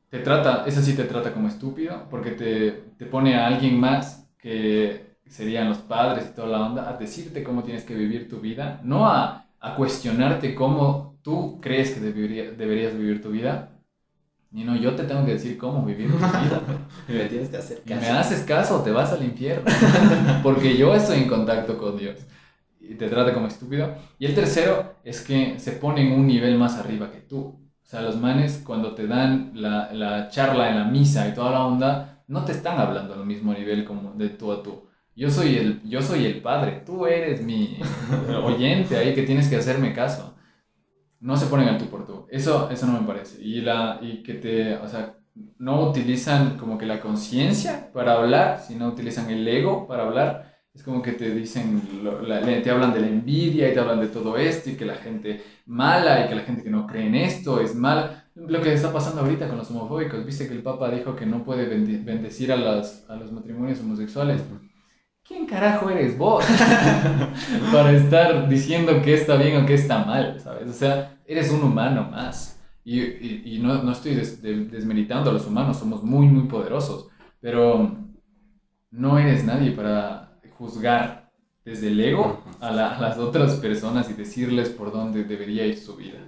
te 0.08 0.18
trata, 0.20 0.64
ese 0.66 0.82
sí 0.82 0.94
te 0.96 1.04
trata 1.04 1.32
como 1.32 1.48
estúpido, 1.48 2.06
porque 2.10 2.32
te, 2.32 2.72
te 2.98 3.06
pone 3.06 3.36
a 3.36 3.46
alguien 3.46 3.78
más 3.78 4.26
que 4.38 5.16
serían 5.28 5.68
los 5.68 5.78
padres 5.78 6.26
y 6.32 6.34
toda 6.34 6.48
la 6.48 6.60
onda, 6.66 6.88
a 6.90 6.94
decirte 6.96 7.44
cómo 7.44 7.62
tienes 7.62 7.84
que 7.84 7.94
vivir 7.94 8.28
tu 8.28 8.40
vida, 8.40 8.80
no 8.82 9.06
a, 9.06 9.46
a 9.60 9.76
cuestionarte 9.76 10.54
cómo 10.54 11.18
tú 11.22 11.60
crees 11.60 11.92
que 11.92 12.00
debería- 12.00 12.52
deberías 12.52 12.96
vivir 12.96 13.22
tu 13.22 13.30
vida, 13.30 13.70
y 14.52 14.64
no, 14.64 14.76
yo 14.76 14.94
te 14.96 15.04
tengo 15.04 15.24
que 15.24 15.32
decir 15.34 15.56
cómo 15.58 15.84
vivir 15.84 16.10
tu 16.10 16.16
vida. 16.18 16.62
Me 17.08 17.24
tienes 17.26 17.48
que 17.50 17.56
hacer 17.58 17.82
Y 17.86 17.90
me 17.94 18.00
caso. 18.00 18.12
haces 18.18 18.42
caso, 18.42 18.82
te 18.82 18.90
vas 18.90 19.12
al 19.12 19.24
infierno. 19.24 19.64
Porque 20.42 20.76
yo 20.76 20.94
estoy 20.94 21.18
en 21.18 21.28
contacto 21.28 21.78
con 21.78 21.96
Dios. 21.96 22.18
Y 22.80 22.94
te 22.94 23.08
trata 23.08 23.32
como 23.34 23.46
estúpido. 23.46 23.94
Y 24.18 24.26
el 24.26 24.34
tercero 24.34 24.94
es 25.04 25.20
que 25.22 25.58
se 25.60 25.72
pone 25.72 26.02
en 26.02 26.12
un 26.18 26.26
nivel 26.26 26.58
más 26.58 26.76
arriba 26.78 27.10
que 27.12 27.20
tú. 27.20 27.38
O 27.40 27.86
sea, 27.90 28.02
los 28.02 28.16
manes 28.18 28.62
cuando 28.64 28.94
te 28.94 29.06
dan 29.06 29.52
la, 29.54 29.92
la 29.92 30.28
charla 30.30 30.70
en 30.70 30.78
la 30.78 30.84
misa 30.84 31.28
y 31.28 31.34
toda 31.34 31.50
la 31.52 31.64
onda, 31.66 32.22
no 32.28 32.44
te 32.44 32.52
están 32.52 32.78
hablando 32.80 33.14
al 33.14 33.26
mismo 33.26 33.52
nivel 33.54 33.84
como 33.84 34.12
de 34.14 34.30
tú 34.30 34.52
a 34.52 34.62
tú. 34.62 34.84
Yo 35.16 35.30
soy 35.30 35.56
el, 35.56 35.82
yo 35.88 36.00
soy 36.02 36.24
el 36.26 36.40
padre, 36.40 36.82
tú 36.86 37.06
eres 37.06 37.42
mi 37.42 37.78
oyente 38.44 38.96
ahí 38.96 39.14
que 39.14 39.22
tienes 39.24 39.48
que 39.48 39.56
hacerme 39.56 39.92
caso. 39.94 40.34
No 41.20 41.36
se 41.36 41.46
ponen 41.46 41.68
al 41.68 41.78
tú 41.78 41.86
por 41.86 42.06
tú. 42.06 42.26
Eso, 42.30 42.70
eso 42.70 42.86
no 42.86 43.00
me 43.00 43.06
parece. 43.06 43.42
Y, 43.42 43.60
la, 43.62 43.98
y 44.02 44.22
que 44.22 44.34
te, 44.34 44.76
o 44.76 44.88
sea, 44.88 45.16
no 45.58 45.88
utilizan 45.90 46.56
como 46.58 46.78
que 46.78 46.86
la 46.86 47.00
conciencia 47.00 47.90
para 47.92 48.14
hablar, 48.14 48.60
sino 48.60 48.88
utilizan 48.88 49.30
el 49.30 49.46
ego 49.46 49.86
para 49.86 50.04
hablar. 50.04 50.56
Es 50.74 50.82
como 50.82 51.02
que 51.02 51.12
te 51.12 51.30
dicen, 51.34 51.82
lo- 52.02 52.22
la- 52.22 52.40
le- 52.40 52.60
te 52.62 52.70
hablan 52.70 52.92
de 52.94 53.00
la 53.00 53.08
envidia 53.08 53.68
y 53.70 53.74
te 53.74 53.80
hablan 53.80 54.00
de 54.00 54.08
todo 54.08 54.36
esto 54.38 54.70
y 54.70 54.76
que 54.76 54.86
la 54.86 54.94
gente 54.96 55.42
mala 55.66 56.24
y 56.24 56.28
que 56.28 56.34
la 56.36 56.42
gente 56.42 56.62
que 56.62 56.70
no 56.70 56.86
cree 56.86 57.06
en 57.08 57.16
esto 57.16 57.60
es 57.60 57.74
mala. 57.74 58.24
Lo 58.34 58.60
que 58.62 58.72
está 58.72 58.92
pasando 58.92 59.20
ahorita 59.22 59.48
con 59.48 59.58
los 59.58 59.70
homofóbicos, 59.70 60.24
viste 60.24 60.48
que 60.48 60.54
el 60.54 60.62
Papa 60.62 60.90
dijo 60.90 61.16
que 61.16 61.26
no 61.26 61.44
puede 61.44 61.66
bendecir 61.66 62.52
a, 62.52 62.56
las, 62.56 63.04
a 63.10 63.16
los 63.16 63.32
matrimonios 63.32 63.80
homosexuales. 63.80 64.42
¿Quién 65.30 65.46
carajo 65.46 65.88
eres 65.90 66.18
vos? 66.18 66.44
para 67.72 67.92
estar 67.92 68.48
diciendo 68.48 69.00
que 69.00 69.14
está 69.14 69.36
bien 69.36 69.62
o 69.62 69.64
que 69.64 69.74
está 69.74 70.04
mal, 70.04 70.40
¿sabes? 70.40 70.68
O 70.68 70.72
sea, 70.72 71.16
eres 71.24 71.52
un 71.52 71.62
humano 71.62 72.02
más. 72.10 72.60
Y, 72.82 73.00
y- 73.00 73.42
y 73.44 73.58
no, 73.60 73.80
no 73.80 73.92
estoy 73.92 74.16
des- 74.16 74.42
de- 74.42 74.64
desmeritando 74.64 75.30
a 75.30 75.32
los 75.32 75.46
humanos, 75.46 75.76
somos 75.78 76.02
muy, 76.02 76.26
muy 76.26 76.48
poderosos, 76.48 77.06
pero 77.40 77.96
no 78.90 79.18
eres 79.20 79.44
nadie 79.44 79.70
para 79.70 80.40
juzgar 80.58 81.30
desde 81.64 81.88
el 81.88 82.00
ego 82.00 82.42
a, 82.58 82.72
la- 82.72 82.96
a 82.96 83.00
las 83.00 83.16
otras 83.16 83.54
personas 83.54 84.10
y 84.10 84.14
decirles 84.14 84.70
por 84.70 84.90
dónde 84.90 85.22
debería 85.22 85.64
ir 85.64 85.78
su 85.78 85.94
vida. 85.94 86.18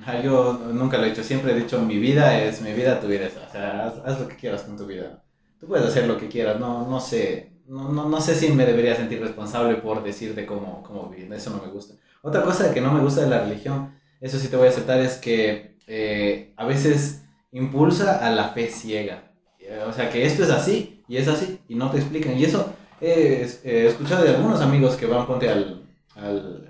Ajá, 0.00 0.20
yo 0.20 0.58
nunca 0.72 0.98
lo 0.98 1.04
he 1.04 1.10
dicho, 1.10 1.22
siempre 1.22 1.52
he 1.52 1.60
dicho 1.60 1.80
mi 1.82 1.98
vida 1.98 2.42
es 2.42 2.60
mi 2.60 2.72
vida, 2.72 3.00
tu 3.00 3.06
vida 3.06 3.26
es. 3.26 3.36
O 3.36 3.52
sea, 3.52 3.86
haz, 3.86 3.94
haz 4.04 4.20
lo 4.20 4.26
que 4.26 4.34
quieras 4.34 4.62
con 4.62 4.76
tu 4.76 4.84
vida. 4.84 5.22
Tú 5.60 5.68
puedes 5.68 5.86
hacer 5.86 6.08
lo 6.08 6.18
que 6.18 6.26
quieras, 6.26 6.58
no, 6.58 6.88
no 6.90 6.98
sé. 6.98 7.52
No, 7.68 7.92
no, 7.92 8.08
no 8.08 8.20
sé 8.20 8.34
si 8.34 8.50
me 8.52 8.64
debería 8.64 8.96
sentir 8.96 9.20
responsable 9.20 9.76
por 9.76 10.02
decirte 10.02 10.46
cómo, 10.46 10.82
cómo 10.82 11.10
vivir, 11.10 11.32
eso 11.34 11.50
no 11.50 11.62
me 11.62 11.70
gusta. 11.70 11.94
Otra 12.22 12.42
cosa 12.42 12.72
que 12.72 12.80
no 12.80 12.92
me 12.92 13.00
gusta 13.00 13.22
de 13.22 13.28
la 13.28 13.40
religión, 13.44 13.94
eso 14.20 14.38
sí 14.38 14.48
te 14.48 14.56
voy 14.56 14.68
a 14.68 14.70
aceptar, 14.70 15.00
es 15.00 15.16
que 15.18 15.76
eh, 15.86 16.54
a 16.56 16.64
veces 16.66 17.24
impulsa 17.52 18.26
a 18.26 18.30
la 18.30 18.48
fe 18.50 18.68
ciega. 18.68 19.32
Eh, 19.58 19.84
O 19.86 19.92
sea, 19.92 20.08
que 20.10 20.24
esto 20.24 20.44
es 20.44 20.50
así 20.50 21.04
y 21.08 21.18
es 21.18 21.28
así 21.28 21.60
y 21.68 21.74
no 21.74 21.90
te 21.90 21.98
explican. 21.98 22.38
Y 22.38 22.44
eso 22.44 22.72
eh, 23.00 23.46
eh, 23.64 23.84
he 23.84 23.86
escuchado 23.88 24.24
de 24.24 24.30
algunos 24.30 24.60
amigos 24.62 24.96
que 24.96 25.06
van, 25.06 25.26
ponte 25.26 25.48
al... 25.50 25.82
al 26.16 26.64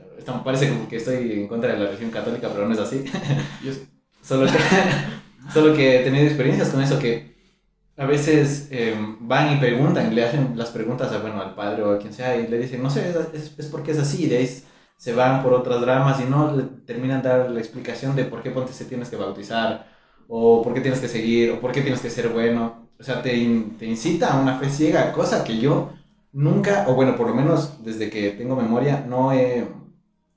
parece 0.45 0.69
como 0.69 0.89
que 0.89 0.97
estoy 0.97 1.33
en 1.33 1.49
contra 1.49 1.73
de 1.73 1.79
la 1.79 1.87
religión 1.87 2.11
católica, 2.11 2.49
pero 2.53 2.67
no 2.67 2.75
es 2.75 2.81
así. 2.81 3.05
Solo 4.23 4.47
que, 4.47 4.59
solo 5.53 5.75
que 5.75 6.01
he 6.01 6.05
tenido 6.05 6.25
experiencias 6.27 6.71
con 6.71 6.83
eso 6.83 6.99
que 6.99 7.38
a 7.99 8.07
veces 8.07 8.69
eh, 8.71 8.97
van 9.21 9.55
y 9.57 9.61
preguntan, 9.61 10.15
le 10.15 10.25
hacen 10.25 10.57
las 10.57 10.71
preguntas 10.71 11.13
a, 11.13 11.19
bueno, 11.21 11.43
al 11.43 11.55
padre 11.55 11.83
o 11.83 11.93
a 11.93 11.99
quien 11.99 12.13
sea 12.15 12.37
y 12.37 12.47
le 12.49 12.59
dicen, 12.59 12.83
no 12.83 12.91
sé, 12.91 13.11
es, 13.35 13.55
es, 13.59 13.67
porque 13.69 13.93
es 13.93 13.99
así, 13.99 14.27
de 14.29 14.39
ahí 14.39 14.49
se 14.97 15.15
van 15.15 15.43
por 15.43 15.53
otras 15.55 15.83
ramas 15.85 16.21
y 16.21 16.25
no 16.25 16.55
le 16.57 16.65
terminan 16.87 17.23
dar 17.23 17.51
la 17.51 17.61
explicación 17.61 18.17
de 18.17 18.25
por 18.25 18.43
qué 18.43 18.51
ponte 18.51 18.73
se 18.73 18.85
tienes 18.87 19.11
que 19.11 19.17
bautizar 19.17 19.87
o 20.29 20.63
por 20.63 20.75
qué 20.75 20.81
tienes 20.81 21.01
que 21.01 21.09
seguir 21.09 21.51
o 21.53 21.61
por 21.61 21.73
qué 21.73 21.83
tienes 21.83 22.01
que 22.01 22.11
ser 22.11 22.29
bueno. 22.31 22.89
O 22.99 23.03
sea, 23.05 23.23
te, 23.23 23.37
in- 23.37 23.77
te 23.79 23.87
incita 23.87 24.33
a 24.35 24.41
una 24.41 24.59
fe 24.59 24.69
ciega, 24.71 25.13
cosa 25.13 25.45
que 25.45 25.59
yo 25.59 25.93
nunca, 26.33 26.85
o 26.89 26.95
bueno, 26.95 27.17
por 27.17 27.29
lo 27.29 27.35
menos 27.35 27.83
desde 27.85 28.11
que 28.11 28.31
tengo 28.33 28.57
memoria, 28.57 29.05
no 29.09 29.33
he, 29.33 29.67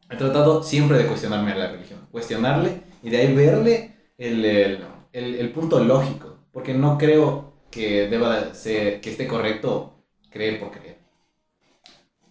he 0.10 0.15
tratado 0.17 0.63
siempre 0.63 0.97
de 0.97 1.08
cuestionarme 1.08 1.52
a 1.54 1.56
la 1.56 1.71
religión, 1.71 2.08
cuestionarle 2.12 2.84
y 3.04 3.10
de 3.10 3.17
ahí 3.17 3.34
verle 3.36 3.95
el, 4.17 4.45
el, 4.45 4.84
el- 5.13 5.36
el 5.36 5.52
punto 5.52 5.80
lógico, 5.84 6.38
porque 6.52 6.74
no 6.74 6.97
creo 6.97 7.51
que 7.72 8.08
deba 8.10 8.54
ser, 8.54 9.02
que 9.02 9.12
esté 9.12 9.28
correcto 9.28 10.06
creer 10.30 10.60
por 10.60 10.72
creer. 10.72 10.98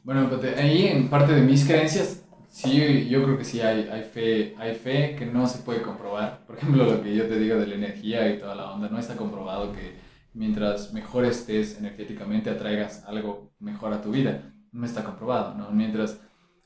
Bueno, 0.02 0.28
pues 0.28 0.56
ahí 0.56 0.86
en 0.86 1.08
parte 1.08 1.32
de 1.34 1.42
mis 1.42 1.64
creencias, 1.64 2.24
sí, 2.48 3.08
yo 3.08 3.22
creo 3.24 3.38
que 3.38 3.44
sí 3.44 3.60
hay, 3.60 3.88
hay, 3.90 4.02
fe, 4.02 4.54
hay 4.58 4.74
fe 4.74 5.16
que 5.16 5.26
no 5.26 5.46
se 5.46 5.58
puede 5.58 5.82
comprobar. 5.82 6.46
Por 6.46 6.56
ejemplo, 6.56 6.84
lo 6.84 7.02
que 7.02 7.14
yo 7.14 7.26
te 7.26 7.38
digo 7.38 7.56
de 7.56 7.66
la 7.66 7.74
energía 7.74 8.30
y 8.30 8.38
toda 8.38 8.54
la 8.54 8.70
onda, 8.72 8.88
no 8.88 8.98
está 8.98 9.16
comprobado 9.16 9.72
que 9.72 9.94
mientras 10.34 10.92
mejor 10.92 11.24
estés 11.24 11.78
energéticamente 11.78 12.50
atraigas 12.50 13.04
algo 13.06 13.52
mejor 13.58 13.92
a 13.92 14.02
tu 14.02 14.10
vida. 14.10 14.54
No 14.72 14.86
está 14.86 15.04
comprobado, 15.04 15.54
¿no? 15.54 15.70
Mientras... 15.70 16.20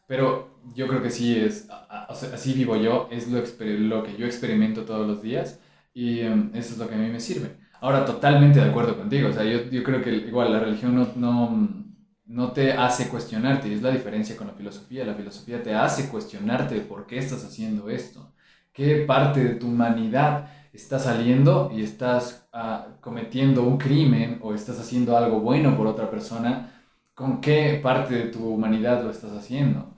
Pero 0.07 0.61
yo 0.75 0.87
creo 0.87 1.03
que 1.03 1.11
sí 1.11 1.37
es, 1.39 1.69
así 1.71 2.53
vivo 2.53 2.77
yo, 2.77 3.09
es 3.11 3.29
lo, 3.29 3.41
lo 3.41 4.03
que 4.03 4.17
yo 4.17 4.27
experimento 4.27 4.85
todos 4.85 5.07
los 5.07 5.23
días 5.23 5.61
y 5.95 6.21
em, 6.21 6.51
eso 6.55 6.75
es 6.75 6.79
lo 6.79 6.89
que 6.89 6.95
a 6.95 6.99
mí 6.99 7.09
me 7.09 7.21
sirve. 7.21 7.57
Ahora, 7.85 8.05
totalmente 8.07 8.61
de 8.61 8.71
acuerdo 8.71 8.97
contigo, 8.97 9.29
o 9.29 9.33
sea, 9.33 9.45
yo, 9.45 9.65
yo 9.71 9.83
creo 9.83 10.01
que 10.03 10.11
igual 10.11 10.51
la 10.53 10.59
religión 10.61 10.95
no, 10.95 11.07
no, 11.17 11.85
no 12.27 12.53
te 12.53 12.73
hace 12.73 13.09
cuestionarte, 13.11 13.69
y 13.69 13.75
es 13.75 13.83
la 13.83 13.91
diferencia 13.91 14.37
con 14.39 14.47
la 14.47 14.55
filosofía. 14.55 15.05
La 15.05 15.15
filosofía 15.15 15.63
te 15.63 15.75
hace 15.75 16.09
cuestionarte 16.09 16.81
por 16.81 17.07
qué 17.07 17.19
estás 17.19 17.45
haciendo 17.45 17.91
esto, 17.91 18.33
qué 18.73 19.05
parte 19.07 19.45
de 19.45 19.55
tu 19.57 19.67
humanidad 19.69 20.49
está 20.73 20.99
saliendo 20.99 21.71
y 21.75 21.83
estás 21.83 22.49
ah, 22.55 22.87
cometiendo 23.03 23.63
un 23.65 23.77
crimen 23.77 24.39
o 24.43 24.55
estás 24.55 24.81
haciendo 24.81 25.17
algo 25.19 25.41
bueno 25.41 25.77
por 25.77 25.87
otra 25.87 26.11
persona, 26.11 26.71
con 27.15 27.41
qué 27.43 27.81
parte 27.83 28.15
de 28.15 28.25
tu 28.31 28.49
humanidad 28.49 29.05
lo 29.05 29.11
estás 29.11 29.33
haciendo. 29.33 29.95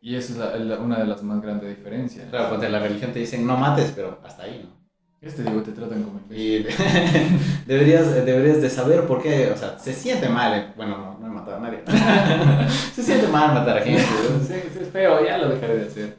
Y 0.00 0.14
esa 0.16 0.32
es 0.32 0.38
la- 0.38 0.76
la- 0.76 0.80
una 0.80 0.98
de 1.00 1.06
las 1.06 1.22
más 1.24 1.42
grandes 1.42 1.76
diferencias. 1.76 2.30
Claro, 2.30 2.50
ponte 2.50 2.68
la 2.68 2.78
religión 2.78 3.12
te 3.12 3.18
dicen 3.18 3.44
no 3.46 3.56
mates, 3.56 3.92
pero 3.96 4.20
hasta 4.24 4.44
ahí, 4.44 4.62
¿no? 4.62 4.83
Este 5.24 5.42
digo, 5.42 5.62
te 5.62 5.72
tratan 5.72 6.02
como. 6.02 6.20
Y 6.30 6.58
deberías, 7.66 8.14
deberías 8.26 8.60
de 8.60 8.68
saber 8.68 9.06
por 9.06 9.22
qué, 9.22 9.50
o 9.50 9.56
sea, 9.56 9.78
se 9.78 9.92
siente 9.94 10.28
mal, 10.28 10.54
eh, 10.58 10.66
bueno, 10.76 10.98
no, 10.98 11.18
no 11.18 11.26
he 11.26 11.30
matado 11.30 11.56
a 11.56 11.60
nadie. 11.60 11.80
se 12.94 13.02
siente 13.02 13.26
mal 13.28 13.54
matar 13.54 13.78
a 13.78 13.82
gente, 13.82 14.02
¿no? 14.02 14.38
Sí, 14.46 14.54
sí, 14.72 14.78
es 14.82 14.88
feo, 14.90 15.24
ya 15.24 15.38
lo 15.38 15.48
dejaré 15.48 15.78
de 15.78 15.86
hacer. 15.86 16.16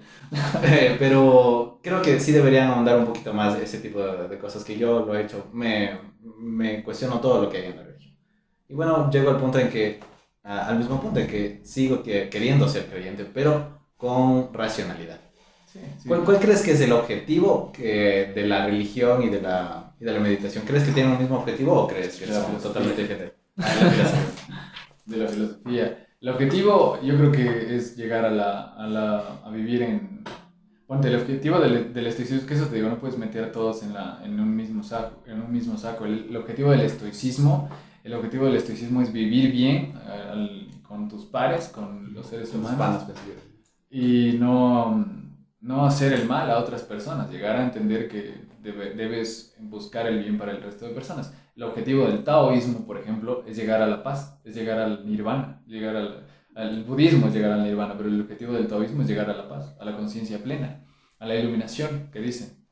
Eh, 0.63 0.95
pero 0.97 1.79
creo 1.83 2.01
que 2.01 2.19
sí 2.19 2.31
deberían 2.31 2.69
ahondar 2.69 2.97
un 2.97 3.05
poquito 3.05 3.31
más 3.33 3.57
ese 3.59 3.77
tipo 3.79 3.99
de, 3.99 4.27
de 4.27 4.37
cosas 4.39 4.63
que 4.63 4.77
yo 4.77 5.05
lo 5.05 5.15
he 5.15 5.21
hecho. 5.23 5.45
Me, 5.53 5.99
me 6.39 6.83
cuestiono 6.83 7.19
todo 7.19 7.41
lo 7.43 7.49
que 7.49 7.57
hay 7.57 7.65
en 7.67 7.75
la 7.77 7.83
religión. 7.83 8.15
Y 8.67 8.73
bueno, 8.73 9.09
llego 9.11 9.29
al 9.31 9.37
punto 9.39 9.59
en 9.59 9.69
que, 9.69 9.99
al 10.43 10.77
mismo 10.77 11.01
punto 11.01 11.19
en 11.19 11.27
que 11.27 11.61
sigo 11.63 12.03
que- 12.03 12.29
queriendo 12.29 12.67
ser 12.67 12.87
creyente, 12.87 13.25
pero 13.25 13.79
con 13.97 14.53
racionalidad. 14.53 15.19
Sí, 15.75 15.81
sí. 15.97 16.07
¿Cuál, 16.07 16.23
cuál 16.23 16.39
crees 16.39 16.61
que 16.61 16.71
es 16.71 16.81
el 16.81 16.91
objetivo 16.93 17.71
que, 17.71 18.31
de 18.33 18.47
la 18.47 18.65
religión 18.65 19.23
y 19.23 19.29
de 19.29 19.41
la, 19.41 19.93
y 19.99 20.05
de 20.05 20.11
la 20.13 20.19
meditación? 20.19 20.63
¿Crees 20.65 20.83
que 20.85 20.91
tienen 20.93 21.13
un 21.13 21.19
mismo 21.19 21.37
objetivo 21.37 21.73
o 21.73 21.87
crees 21.87 22.15
que 22.17 22.25
filosofía. 22.25 22.57
totalmente 22.59 23.05
filosofía. 23.57 24.35
de 25.05 25.17
la 25.17 25.27
filosofía. 25.27 26.07
El 26.21 26.29
objetivo 26.29 26.99
yo 27.03 27.15
creo 27.17 27.31
que 27.31 27.75
es 27.75 27.95
llegar 27.97 28.25
a, 28.25 28.31
la, 28.31 28.73
a, 28.75 28.87
la, 28.87 29.17
a 29.43 29.49
vivir 29.51 29.81
en... 29.83 30.23
Ponte, 30.87 31.07
el 31.07 31.15
objetivo 31.15 31.59
del, 31.59 31.93
del 31.93 32.07
estoicismo 32.07 32.41
es 32.41 32.45
que 32.47 32.53
eso 32.55 32.67
te 32.67 32.75
digo, 32.75 32.89
no 32.89 32.99
puedes 32.99 33.17
meter 33.17 33.43
a 33.45 33.51
todos 33.51 33.83
en, 33.83 33.93
la, 33.93 34.21
en, 34.23 34.39
un, 34.39 34.55
mismo 34.55 34.83
saco, 34.83 35.23
en 35.27 35.41
un 35.41 35.51
mismo 35.51 35.77
saco. 35.77 36.05
El, 36.05 36.27
el 36.29 36.37
objetivo 36.37 36.71
del 36.71 36.81
estoicismo, 36.81 37.69
el 38.03 38.13
objetivo 38.13 38.45
del 38.45 38.55
estoicismo 38.55 39.01
es 39.01 39.11
vivir 39.11 39.51
bien 39.51 39.93
eh, 40.05 40.29
al- 40.31 40.67
con 40.83 41.09
tus 41.09 41.25
pares, 41.25 41.69
con 41.69 42.13
los 42.13 42.27
seres 42.27 42.49
Son 42.49 42.59
humanos 42.59 43.03
pues, 43.05 43.17
y 43.89 44.37
no, 44.39 45.05
no 45.65 45.83
hacer 45.83 46.13
el 46.13 46.27
mal 46.27 46.51
a 46.51 46.59
otras 46.59 46.83
personas, 46.83 47.31
llegar 47.31 47.55
a 47.55 47.63
entender 47.63 48.07
que 48.07 48.35
debes 48.61 49.55
buscar 49.59 50.05
el 50.05 50.19
bien 50.19 50.37
para 50.37 50.51
el 50.51 50.61
resto 50.61 50.85
de 50.85 50.93
personas. 50.93 51.33
El 51.55 51.63
objetivo 51.63 52.05
del 52.05 52.23
taoísmo, 52.23 52.85
por 52.85 52.99
ejemplo, 52.99 53.43
es 53.47 53.57
llegar 53.57 53.81
a 53.81 53.87
la 53.87 54.03
paz, 54.03 54.39
es 54.43 54.53
llegar 54.53 54.77
al 54.77 55.09
nirvana, 55.09 55.63
llegar 55.65 55.95
al, 56.55 56.83
budismo 56.83 57.27
es 57.27 57.33
llegar 57.33 57.51
al 57.51 57.63
nirvana, 57.63 57.95
pero 57.97 58.09
el 58.09 58.21
objetivo 58.21 58.53
del 58.53 58.67
taoísmo 58.67 59.01
es 59.01 59.07
llegar 59.07 59.27
a 59.27 59.35
la 59.35 59.49
paz, 59.49 59.75
a 59.79 59.85
la 59.85 59.97
conciencia 59.97 60.37
plena, 60.43 60.85
a 61.17 61.25
la 61.25 61.35
iluminación, 61.35 62.09
que 62.13 62.21
dicen. 62.21 62.63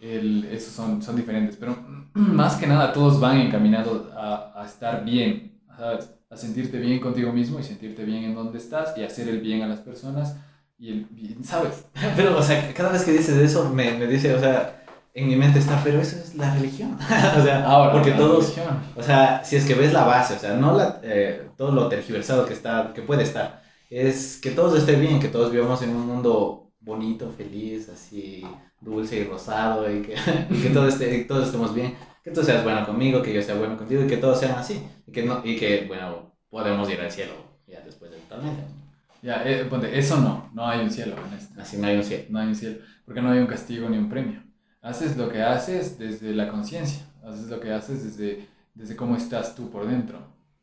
Esos 0.00 0.72
son, 0.72 1.02
son 1.02 1.14
diferentes, 1.14 1.56
pero 1.56 1.76
más 2.14 2.56
que 2.56 2.66
nada 2.66 2.92
todos 2.92 3.20
van 3.20 3.42
encaminados 3.42 4.08
a 4.12 4.64
estar 4.66 5.04
bien, 5.04 5.62
a 5.68 6.36
sentirte 6.36 6.80
bien 6.80 6.98
contigo 6.98 7.32
mismo 7.32 7.60
y 7.60 7.62
sentirte 7.62 8.04
bien 8.04 8.24
en 8.24 8.34
donde 8.34 8.58
estás 8.58 8.98
y 8.98 9.04
hacer 9.04 9.28
el 9.28 9.40
bien 9.40 9.62
a 9.62 9.68
las 9.68 9.78
personas 9.78 10.36
y 10.84 10.90
el 10.90 11.06
bien, 11.10 11.42
¿sabes? 11.42 11.86
Pero, 12.16 12.36
o 12.36 12.42
sea, 12.42 12.72
cada 12.74 12.92
vez 12.92 13.04
que 13.04 13.12
dices 13.12 13.36
eso 13.38 13.70
me, 13.70 13.92
me 13.92 14.06
dice, 14.06 14.34
o 14.34 14.38
sea, 14.38 14.84
en 15.14 15.28
mi 15.28 15.36
mente 15.36 15.60
está, 15.60 15.80
pero 15.82 16.00
eso 16.00 16.16
es 16.16 16.34
la 16.34 16.52
religión. 16.54 16.98
o 17.38 17.42
sea, 17.42 17.64
Ahora, 17.64 17.92
porque 17.92 18.10
todos, 18.10 18.52
o 18.96 19.02
sea, 19.02 19.42
si 19.44 19.56
es 19.56 19.64
que 19.64 19.74
ves 19.74 19.92
la 19.92 20.04
base, 20.04 20.34
o 20.34 20.38
sea, 20.38 20.54
no 20.54 20.76
la, 20.76 21.00
eh, 21.02 21.48
todo 21.56 21.70
lo 21.70 21.88
tergiversado 21.88 22.44
que 22.44 22.52
está, 22.52 22.92
que 22.92 23.00
puede 23.00 23.22
estar, 23.22 23.62
es 23.88 24.38
que 24.42 24.50
todos 24.50 24.76
estén 24.76 25.00
bien, 25.00 25.20
que 25.20 25.28
todos 25.28 25.52
vivamos 25.52 25.80
en 25.82 25.90
un 25.90 26.06
mundo 26.06 26.72
bonito, 26.80 27.30
feliz, 27.30 27.88
así, 27.88 28.44
dulce 28.80 29.16
y 29.16 29.24
rosado, 29.24 29.90
y 29.90 30.02
que, 30.02 30.14
que 30.62 30.70
todo 30.70 30.88
esté, 30.88 31.24
todos 31.24 31.46
estemos 31.46 31.72
bien, 31.74 31.96
que 32.22 32.30
tú 32.30 32.42
seas 32.42 32.62
bueno 32.62 32.84
conmigo, 32.84 33.22
que 33.22 33.32
yo 33.32 33.40
sea 33.40 33.54
bueno 33.54 33.78
contigo, 33.78 34.02
y 34.02 34.06
que 34.06 34.18
todos 34.18 34.38
sean 34.38 34.58
así, 34.58 34.82
y 35.06 35.12
que, 35.12 35.22
no, 35.22 35.40
y 35.44 35.56
que 35.56 35.86
bueno, 35.86 36.34
podemos 36.50 36.90
ir 36.90 37.00
al 37.00 37.10
cielo 37.10 37.32
ya 37.66 37.80
después 37.80 38.10
de 38.10 38.18
totalmente. 38.18 38.83
Ya, 39.24 39.42
eh, 39.42 39.64
ponte, 39.64 39.98
eso 39.98 40.20
no, 40.20 40.50
no 40.52 40.66
hay 40.66 40.80
un 40.84 40.90
cielo 40.90 41.16
en 41.26 41.38
esto. 41.38 41.58
Así 41.58 41.78
no 41.78 41.86
hay 41.86 41.96
un 41.96 42.04
cielo. 42.04 42.24
No 42.28 42.40
hay 42.40 42.48
un 42.48 42.54
cielo, 42.54 42.76
porque 43.06 43.22
no 43.22 43.30
hay 43.30 43.38
un 43.38 43.46
castigo 43.46 43.88
ni 43.88 43.96
un 43.96 44.10
premio. 44.10 44.42
Haces 44.82 45.16
lo 45.16 45.30
que 45.30 45.40
haces 45.40 45.98
desde 45.98 46.34
la 46.34 46.50
conciencia, 46.50 47.06
haces 47.24 47.48
lo 47.48 47.58
que 47.58 47.72
haces 47.72 48.04
desde, 48.04 48.46
desde 48.74 48.96
cómo 48.96 49.16
estás 49.16 49.54
tú 49.54 49.70
por 49.70 49.86
dentro. 49.86 50.18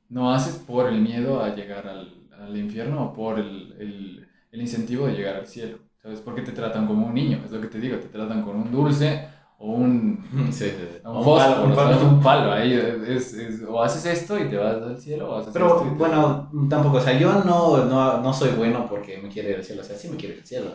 No 0.10 0.32
haces 0.32 0.58
por 0.58 0.88
el 0.88 1.02
miedo 1.02 1.44
a 1.44 1.56
llegar 1.56 1.88
al, 1.88 2.14
al 2.40 2.56
infierno 2.56 3.06
o 3.06 3.14
por 3.14 3.40
el, 3.40 3.74
el, 3.80 4.28
el, 4.52 4.62
incentivo 4.62 5.08
de 5.08 5.14
llegar 5.14 5.38
al 5.38 5.48
cielo. 5.48 5.80
¿Sabes? 6.04 6.20
Porque 6.22 6.44
te 6.44 6.52
tratan 6.52 6.86
como 6.86 7.08
un 7.08 7.16
niño, 7.16 7.42
es 7.44 7.52
lo 7.52 7.62
que 7.62 7.68
te 7.68 7.80
digo, 7.80 7.98
te 7.98 8.10
tratan 8.10 8.44
con 8.44 8.58
un 8.58 8.72
dulce 8.72 9.28
o 9.62 9.74
un, 9.74 10.24
sí, 10.52 10.74
un, 11.06 11.24
fósforo, 11.24 11.66
un 11.66 11.76
palo, 11.76 12.08
un 12.08 12.20
palo. 12.20 12.52
Ahí 12.52 12.74
es, 12.74 13.34
es, 13.34 13.62
o 13.62 13.82
haces 13.82 14.06
esto 14.08 14.40
y 14.40 14.50
te 14.50 14.58
vas 14.58 14.82
al 14.82 15.00
cielo 15.00 15.30
o 15.30 15.38
haces 15.38 15.54
Pero 15.54 15.68
esto 15.68 15.88
y 15.88 15.98
bueno, 15.98 16.50
tampoco, 16.68 16.98
o 16.98 17.02
sea, 17.02 17.18
yo 17.18 17.32
no, 17.46 17.86
no, 17.86 18.22
no, 18.22 18.34
soy 18.34 18.50
bueno 18.52 18.88
porque 18.90 19.20
me 19.20 19.30
quiere 19.30 19.52
ir 19.52 19.56
al 19.58 19.64
cielo, 19.64 19.82
o 19.82 19.86
sea, 19.86 19.96
sí 19.96 20.10
me 20.10 20.18
quiere 20.18 20.34
ir 20.36 20.42
al 20.42 20.48
cielo. 20.48 20.72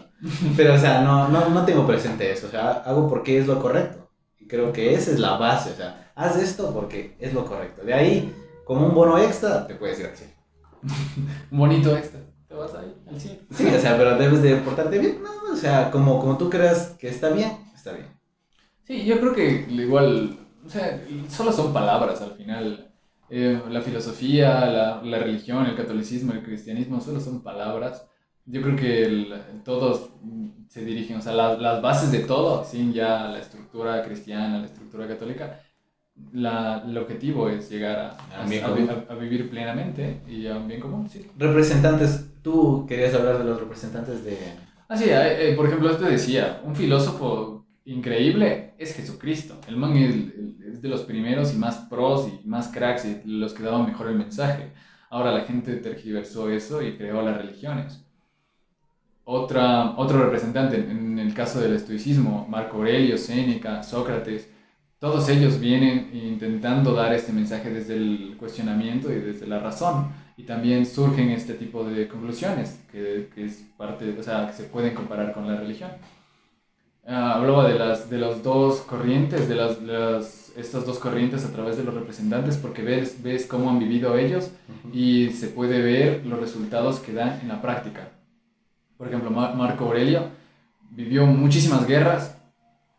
Pero, 0.57 0.75
o 0.75 0.79
sea, 0.79 1.01
no, 1.01 1.29
no, 1.29 1.49
no 1.49 1.65
tengo 1.65 1.85
presente 1.85 2.31
eso, 2.31 2.47
o 2.47 2.51
sea, 2.51 2.71
hago 2.87 3.09
porque 3.09 3.39
es 3.39 3.49
lo 3.49 3.61
correcto. 3.61 4.09
Y 4.39 4.47
creo 4.47 4.73
que 4.73 4.95
esa 4.95 5.11
es 5.11 5.19
la 5.19 5.37
base, 5.37 5.73
o 5.73 5.75
sea, 5.75 6.13
haz 6.15 6.37
esto 6.37 6.73
porque 6.73 7.17
es 7.19 7.35
lo 7.35 7.45
correcto. 7.45 7.83
De 7.83 7.93
ahí, 7.93 8.33
como 8.65 8.87
un 8.87 8.95
bono 8.95 9.19
extra, 9.19 9.67
te 9.67 9.75
puedes 9.75 9.99
ir 9.99 10.07
al 10.07 10.17
cielo. 10.17 10.33
un 11.51 11.59
bonito 11.59 11.97
extra. 11.97 12.21
Te 12.47 12.55
vas 12.55 12.73
ahí 12.75 12.95
al 13.09 13.21
cielo. 13.21 13.41
Sí, 13.51 13.67
o 13.67 13.81
sea, 13.81 13.97
pero 13.97 14.17
debes 14.17 14.43
de 14.43 14.55
portarte 14.57 14.97
bien. 15.01 15.21
No, 15.21 15.53
o 15.53 15.57
sea, 15.57 15.91
como, 15.91 16.21
como 16.21 16.39
tú 16.39 16.49
creas 16.49 16.95
que 17.01 17.09
está 17.09 17.31
bien, 17.31 17.51
está 17.75 17.91
bien. 17.91 18.16
Sí, 18.87 19.05
yo 19.05 19.19
creo 19.19 19.35
que 19.35 19.67
igual, 19.69 20.39
o 20.65 20.69
sea, 20.69 21.03
solo 21.29 21.53
son 21.53 21.73
palabras 21.73 22.23
al 22.23 22.33
final. 22.33 22.93
Eh, 23.29 23.61
la 23.69 23.81
filosofía, 23.81 24.67
la, 24.67 25.03
la, 25.03 25.19
religión, 25.19 25.67
el 25.67 25.75
catolicismo, 25.75 26.33
el 26.33 26.45
cristianismo, 26.45 27.01
solo 27.01 27.21
son 27.21 27.43
palabras. 27.43 28.07
Yo 28.45 28.63
creo 28.63 28.77
que 28.77 29.41
todos 29.65 30.11
se 30.69 30.85
dirigen, 30.85 31.17
o 31.17 31.21
sea, 31.21 31.33
las 31.33 31.83
bases 31.83 32.13
de 32.13 32.21
todo, 32.21 32.65
sin 32.65 32.93
ya 32.93 33.27
la 33.29 33.41
estructura 33.41 34.05
cristiana, 34.05 34.61
la 34.61 34.67
estructura 34.67 35.09
católica, 35.09 35.61
la, 36.33 36.85
el 36.87 36.97
objetivo 36.97 37.49
es 37.49 37.69
llegar 37.69 37.99
a, 37.99 38.41
a, 38.41 38.43
a, 38.43 39.15
vivir 39.17 39.51
plenamente 39.51 40.21
y 40.29 40.47
a 40.47 40.57
un 40.57 40.69
bien 40.69 40.81
común. 40.81 41.09
Sí. 41.09 41.27
Representantes, 41.37 42.27
tú 42.43 42.87
querías 42.87 43.15
hablar 43.15 43.39
de 43.39 43.45
los 43.45 43.59
representantes 43.59 44.25
de... 44.25 44.39
Ah, 44.89 44.97
sí, 44.97 45.07
eh, 45.09 45.51
eh, 45.51 45.57
por 45.57 45.67
ejemplo, 45.67 45.91
esto 45.91 46.05
decía, 46.05 46.61
un 46.65 46.77
filósofo 46.77 47.56
increíble 47.87 48.75
es 48.79 48.95
Jesucristo. 48.95 49.59
El 49.69 49.77
man 49.77 49.97
es, 49.97 50.83
de 50.83 50.89
los 50.89 51.03
primeros 51.03 51.55
y 51.55 51.57
más 51.57 51.77
pros 51.89 52.29
y 52.29 52.47
más 52.47 52.69
cracks 52.69 53.07
y 53.07 53.23
los 53.25 53.55
que 53.55 53.63
daban 53.63 53.87
mejor 53.87 54.09
el 54.09 54.17
mensaje. 54.17 54.73
Ahora 55.09 55.33
la 55.33 55.45
gente 55.45 55.77
tergiversó 55.77 56.51
eso 56.51 56.83
y 56.83 56.97
creó 56.97 57.23
las 57.23 57.39
religiones. 57.39 58.05
Otra, 59.25 59.97
otro 59.97 60.23
representante, 60.23 60.77
en 60.77 61.19
el 61.19 61.35
caso 61.35 61.61
del 61.61 61.75
estoicismo, 61.75 62.47
Marco 62.49 62.77
Aurelio, 62.77 63.17
Séneca, 63.19 63.83
Sócrates, 63.83 64.49
todos 64.99 65.29
ellos 65.29 65.61
vienen 65.61 66.11
intentando 66.15 66.95
dar 66.95 67.13
este 67.13 67.33
mensaje 67.33 67.71
desde 67.71 67.97
el 67.97 68.37
cuestionamiento 68.39 69.13
y 69.13 69.17
desde 69.17 69.47
la 69.47 69.59
razón. 69.59 70.13
Y 70.37 70.45
también 70.45 70.85
surgen 70.87 71.31
este 71.31 71.55
tipo 71.55 71.85
de 71.85 72.09
conclusiones 72.09 72.85
que, 72.91 73.31
que 73.35 73.47
es 73.47 73.67
parte, 73.77 74.15
o 74.19 74.23
sea, 74.23 74.47
que 74.47 74.53
se 74.53 74.65
pueden 74.65 74.95
comparar 74.95 75.33
con 75.33 75.47
la 75.47 75.57
religión. 75.57 75.91
Ah, 77.09 77.35
hablaba 77.35 77.69
de 77.69 77.79
las 77.79 78.11
de 78.11 78.19
los 78.19 78.43
dos 78.43 78.81
corrientes, 78.81 79.49
de 79.49 79.55
las, 79.55 79.81
las, 79.81 80.53
estas 80.57 80.85
dos 80.85 80.99
corrientes 80.99 81.45
a 81.45 81.53
través 81.53 81.77
de 81.77 81.85
los 81.85 81.95
representantes, 81.95 82.57
porque 82.57 82.83
ves, 82.83 83.23
ves 83.23 83.47
cómo 83.47 83.71
han 83.71 83.79
vivido 83.79 84.19
ellos 84.19 84.51
y 84.93 85.31
se 85.31 85.47
puede 85.47 85.81
ver 85.81 86.27
los 86.27 86.41
resultados 86.41 86.99
que 86.99 87.13
dan 87.13 87.39
en 87.43 87.49
la 87.49 87.63
práctica. 87.63 88.09
Por 88.99 89.07
ejemplo, 89.07 89.31
Marco 89.31 89.85
Aurelio 89.85 90.31
vivió 90.91 91.27
muchísimas 91.27 91.87
guerras 91.87 92.39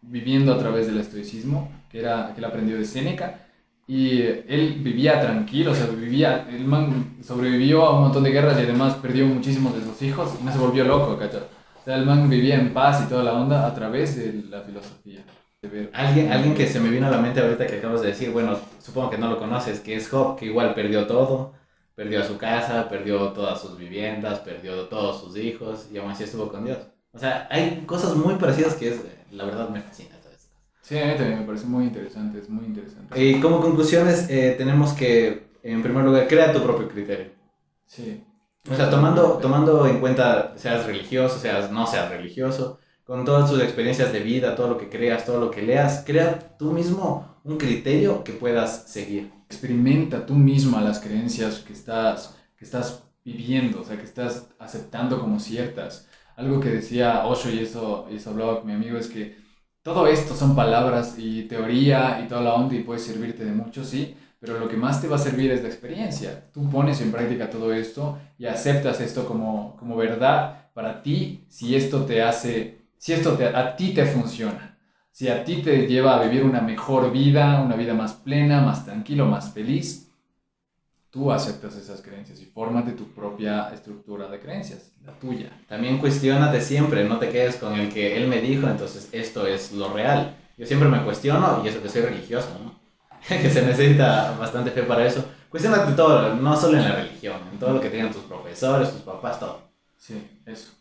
viviendo 0.01 0.53
a 0.53 0.57
través 0.57 0.87
del 0.87 0.99
estoicismo, 0.99 1.69
que, 1.91 1.99
era, 1.99 2.31
que 2.33 2.39
él 2.39 2.45
aprendió 2.45 2.77
de 2.77 2.85
Séneca, 2.85 3.41
y 3.87 4.21
él 4.21 4.79
vivía 4.79 5.19
tranquilo, 5.19 5.71
o 5.71 5.75
sea, 5.75 5.87
vivía, 5.87 6.47
el 6.49 6.63
man 6.63 7.17
sobrevivió 7.23 7.83
a 7.83 7.95
un 7.95 8.03
montón 8.03 8.23
de 8.23 8.31
guerras 8.31 8.57
y 8.59 8.63
además 8.63 8.95
perdió 8.95 9.25
muchísimos 9.25 9.75
de 9.75 9.83
sus 9.83 10.01
hijos 10.01 10.33
y 10.39 10.43
no 10.45 10.51
se 10.51 10.59
volvió 10.59 10.83
loco, 10.85 11.17
¿cachai? 11.17 11.56
El 11.95 12.05
man 12.05 12.29
vivía 12.29 12.55
en 12.55 12.73
paz 12.73 13.03
y 13.03 13.09
toda 13.09 13.23
la 13.23 13.33
onda 13.33 13.65
a 13.65 13.73
través 13.73 14.15
de 14.17 14.43
la 14.49 14.61
filosofía. 14.61 15.23
Alguien, 15.93 16.31
alguien 16.31 16.53
que 16.53 16.67
se 16.67 16.79
me 16.79 16.89
vino 16.89 17.07
a 17.07 17.09
la 17.09 17.17
mente 17.19 17.39
ahorita 17.39 17.65
que 17.65 17.77
acabas 17.77 18.01
de 18.01 18.09
decir, 18.09 18.31
bueno, 18.31 18.57
supongo 18.79 19.09
que 19.09 19.17
no 19.17 19.29
lo 19.29 19.37
conoces, 19.37 19.79
que 19.79 19.95
es 19.95 20.09
Job, 20.09 20.37
que 20.37 20.45
igual 20.45 20.73
perdió 20.75 21.07
todo, 21.07 21.53
perdió 21.95 22.23
su 22.23 22.37
casa, 22.37 22.87
perdió 22.89 23.29
todas 23.29 23.59
sus 23.59 23.77
viviendas, 23.77 24.39
perdió 24.39 24.87
todos 24.87 25.21
sus 25.21 25.37
hijos 25.37 25.87
y 25.91 25.97
aún 25.97 26.11
así 26.11 26.23
estuvo 26.23 26.49
con 26.49 26.65
Dios. 26.65 26.77
O 27.11 27.19
sea, 27.19 27.47
hay 27.49 27.83
cosas 27.85 28.15
muy 28.15 28.35
parecidas 28.35 28.75
que 28.75 28.89
es, 28.89 29.01
la 29.31 29.45
verdad 29.45 29.69
me 29.69 29.81
fascina. 29.81 30.17
Sí, 30.87 30.97
a 30.97 31.05
mí 31.05 31.15
también 31.17 31.39
me 31.39 31.45
parece 31.45 31.65
muy 31.65 31.83
interesante, 31.83 32.39
es 32.39 32.49
muy 32.49 32.63
interesante. 32.63 33.21
Y 33.21 33.41
como 33.41 33.59
conclusiones, 33.59 34.29
eh, 34.29 34.55
tenemos 34.57 34.93
que, 34.93 35.49
en 35.61 35.83
primer 35.83 36.05
lugar, 36.05 36.29
crea 36.29 36.53
tu 36.53 36.63
propio 36.63 36.87
criterio. 36.87 37.31
Sí. 37.85 38.23
O 38.69 38.75
sea, 38.75 38.89
tomando, 38.89 39.39
tomando 39.41 39.87
en 39.87 39.99
cuenta, 39.99 40.53
seas 40.57 40.85
religioso, 40.85 41.39
seas 41.39 41.71
no 41.71 41.87
seas 41.87 42.09
religioso, 42.09 42.79
con 43.05 43.23
todas 43.23 43.49
tus 43.49 43.61
experiencias 43.61 44.11
de 44.11 44.19
vida, 44.19 44.55
todo 44.55 44.67
lo 44.67 44.77
que 44.77 44.89
creas, 44.89 45.25
todo 45.25 45.39
lo 45.39 45.49
que 45.49 45.61
leas, 45.61 46.03
crea 46.05 46.57
tú 46.57 46.73
mismo 46.73 47.39
un 47.45 47.57
criterio 47.57 48.23
que 48.25 48.33
puedas 48.33 48.91
seguir. 48.91 49.31
Experimenta 49.45 50.25
tú 50.25 50.33
mismo 50.33 50.79
las 50.81 50.99
creencias 50.99 51.59
que 51.59 51.71
estás, 51.71 52.35
que 52.57 52.65
estás 52.65 53.03
viviendo, 53.23 53.81
o 53.81 53.83
sea, 53.85 53.97
que 53.97 54.03
estás 54.03 54.49
aceptando 54.59 55.19
como 55.21 55.39
ciertas. 55.39 56.07
Algo 56.35 56.59
que 56.59 56.69
decía 56.69 57.25
Osho 57.25 57.49
y 57.49 57.59
eso, 57.59 58.07
y 58.11 58.17
eso 58.17 58.31
hablaba 58.31 58.59
con 58.59 58.67
mi 58.67 58.73
amigo 58.73 58.97
es 58.97 59.07
que 59.07 59.37
todo 59.81 60.07
esto 60.07 60.35
son 60.35 60.53
palabras 60.53 61.15
y 61.17 61.43
teoría 61.43 62.21
y 62.21 62.27
toda 62.27 62.41
la 62.41 62.55
onda 62.55 62.75
y 62.75 62.83
puede 62.83 62.99
servirte 62.99 63.45
de 63.45 63.53
mucho, 63.53 63.85
sí, 63.85 64.17
pero 64.39 64.59
lo 64.59 64.67
que 64.67 64.77
más 64.77 65.01
te 65.01 65.07
va 65.07 65.15
a 65.15 65.19
servir 65.19 65.51
es 65.51 65.61
la 65.61 65.69
experiencia. 65.69 66.49
Tú 66.53 66.69
pones 66.69 67.01
en 67.01 67.11
práctica 67.11 67.49
todo 67.49 67.73
esto 67.73 68.19
y 68.37 68.45
aceptas 68.45 69.01
esto 69.01 69.25
como, 69.25 69.75
como 69.77 69.95
verdad 69.95 70.69
para 70.73 71.01
ti 71.01 71.45
si 71.49 71.75
esto 71.75 72.05
te 72.05 72.21
hace, 72.21 72.81
si 72.97 73.13
esto 73.13 73.33
te, 73.33 73.47
a 73.47 73.75
ti 73.75 73.93
te 73.93 74.05
funciona, 74.05 74.77
si 75.11 75.27
a 75.27 75.43
ti 75.43 75.63
te 75.63 75.87
lleva 75.87 76.15
a 76.15 76.23
vivir 76.23 76.43
una 76.43 76.61
mejor 76.61 77.11
vida, 77.11 77.61
una 77.61 77.75
vida 77.75 77.95
más 77.95 78.13
plena, 78.13 78.61
más 78.61 78.85
tranquilo, 78.85 79.25
más 79.25 79.51
feliz, 79.53 80.11
tú 81.09 81.31
aceptas 81.31 81.75
esas 81.75 82.01
creencias 82.03 82.39
y 82.41 82.45
fórmate 82.45 82.91
tu 82.91 83.05
propia 83.05 83.71
estructura 83.73 84.27
de 84.27 84.39
creencias, 84.39 84.91
la 85.03 85.13
tuya. 85.13 85.49
También 85.67 85.97
cuestionate 85.97 86.61
siempre, 86.61 87.03
no 87.05 87.17
te 87.17 87.29
quedes 87.29 87.55
con 87.55 87.73
el 87.73 87.91
que 87.91 88.15
él 88.15 88.27
me 88.27 88.39
dijo, 88.39 88.67
entonces 88.67 89.09
esto 89.11 89.47
es 89.47 89.71
lo 89.71 89.91
real. 89.91 90.35
Yo 90.57 90.67
siempre 90.67 90.89
me 90.89 91.03
cuestiono 91.03 91.63
y 91.63 91.69
eso 91.69 91.81
que 91.81 91.89
soy 91.89 92.03
religioso, 92.03 92.49
¿no? 92.63 92.86
que 93.27 93.49
se 93.49 93.61
necesita 93.61 94.35
bastante 94.39 94.71
fe 94.71 94.83
para 94.83 95.05
eso. 95.05 95.25
Cuestionate 95.49 95.93
todo, 95.93 96.35
no 96.35 96.55
solo 96.55 96.77
en 96.77 96.83
la 96.83 96.95
religión, 96.95 97.39
en 97.51 97.57
todo 97.57 97.73
lo 97.73 97.81
que 97.81 97.89
tienen 97.89 98.11
tus 98.11 98.23
profesores, 98.23 98.91
tus 98.91 99.01
papás, 99.01 99.39
todo. 99.39 99.61
Sí, 99.97 100.21
eso. 100.45 100.71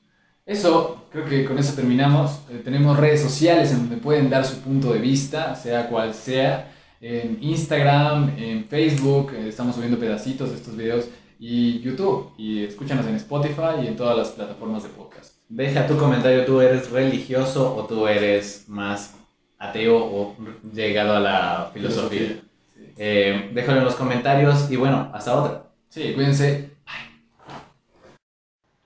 Eso, 0.45 1.07
creo 1.11 1.25
que 1.25 1.45
con 1.45 1.59
eso 1.59 1.75
terminamos. 1.75 2.41
Eh, 2.51 2.61
tenemos 2.65 2.97
redes 2.97 3.21
sociales 3.21 3.73
en 3.73 3.81
donde 3.81 3.97
pueden 3.97 4.31
dar 4.31 4.45
su 4.45 4.61
punto 4.61 4.93
de 4.93 5.01
vista, 5.01 5.55
sea 5.57 5.89
cual 5.89 6.15
sea. 6.15 6.73
En 7.01 7.39
Instagram, 7.41 8.33
en 8.39 8.65
Facebook, 8.65 9.33
eh, 9.35 9.49
estamos 9.49 9.75
subiendo 9.75 9.99
pedacitos 9.99 10.51
de 10.51 10.57
estos 10.57 10.77
videos 10.77 11.09
y 11.39 11.81
YouTube. 11.81 12.33
Y 12.39 12.65
escúchanos 12.65 13.07
en 13.07 13.17
Spotify 13.17 13.83
y 13.83 13.89
en 13.89 13.97
todas 13.97 14.17
las 14.17 14.29
plataformas 14.29 14.85
de 14.85 14.89
podcast. 14.91 15.35
Deja 15.49 15.87
tu 15.87 15.97
comentario, 15.97 16.45
¿tú 16.45 16.61
eres 16.61 16.91
religioso 16.91 17.75
o 17.77 17.85
tú 17.87 18.07
eres 18.07 18.65
más 18.69 19.15
ateo 19.59 19.97
o 19.97 20.37
llegado 20.73 21.15
a 21.15 21.21
la 21.21 21.71
filosofía? 21.73 22.29
Sí. 22.75 22.93
Eh, 22.97 23.51
déjalo 23.53 23.79
en 23.79 23.85
los 23.85 23.95
comentarios 23.95 24.71
y 24.71 24.77
bueno, 24.77 25.11
hasta 25.13 25.35
otra. 25.35 25.63
Sí, 25.89 26.13
cuídense. 26.15 26.77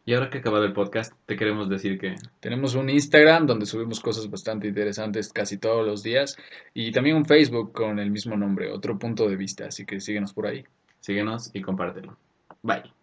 Y 0.04 0.14
ahora 0.14 0.28
que 0.28 0.38
ha 0.38 0.40
acabado 0.40 0.64
el 0.64 0.72
podcast, 0.72 1.12
te 1.26 1.37
queremos 1.37 1.68
decir 1.68 1.98
que 1.98 2.16
Tenemos 2.40 2.74
un 2.74 2.90
Instagram 2.90 3.46
donde 3.46 3.66
subimos 3.66 4.00
cosas 4.00 4.28
bastante 4.28 4.66
interesantes 4.66 5.33
casi 5.33 5.59
todos 5.59 5.87
los 5.87 6.02
días 6.02 6.37
y 6.74 6.90
también 6.90 7.16
un 7.16 7.26
Facebook 7.26 7.72
con 7.72 7.98
el 7.98 8.11
mismo 8.11 8.37
nombre, 8.37 8.72
otro 8.72 8.98
punto 8.98 9.28
de 9.28 9.37
vista, 9.37 9.66
así 9.66 9.87
que 9.87 10.00
síguenos 10.00 10.33
por 10.33 10.46
ahí. 10.46 10.64
síguenos 11.00 11.50
y 11.54 11.62
compártelo. 11.62 12.16
Bye. 12.62 12.99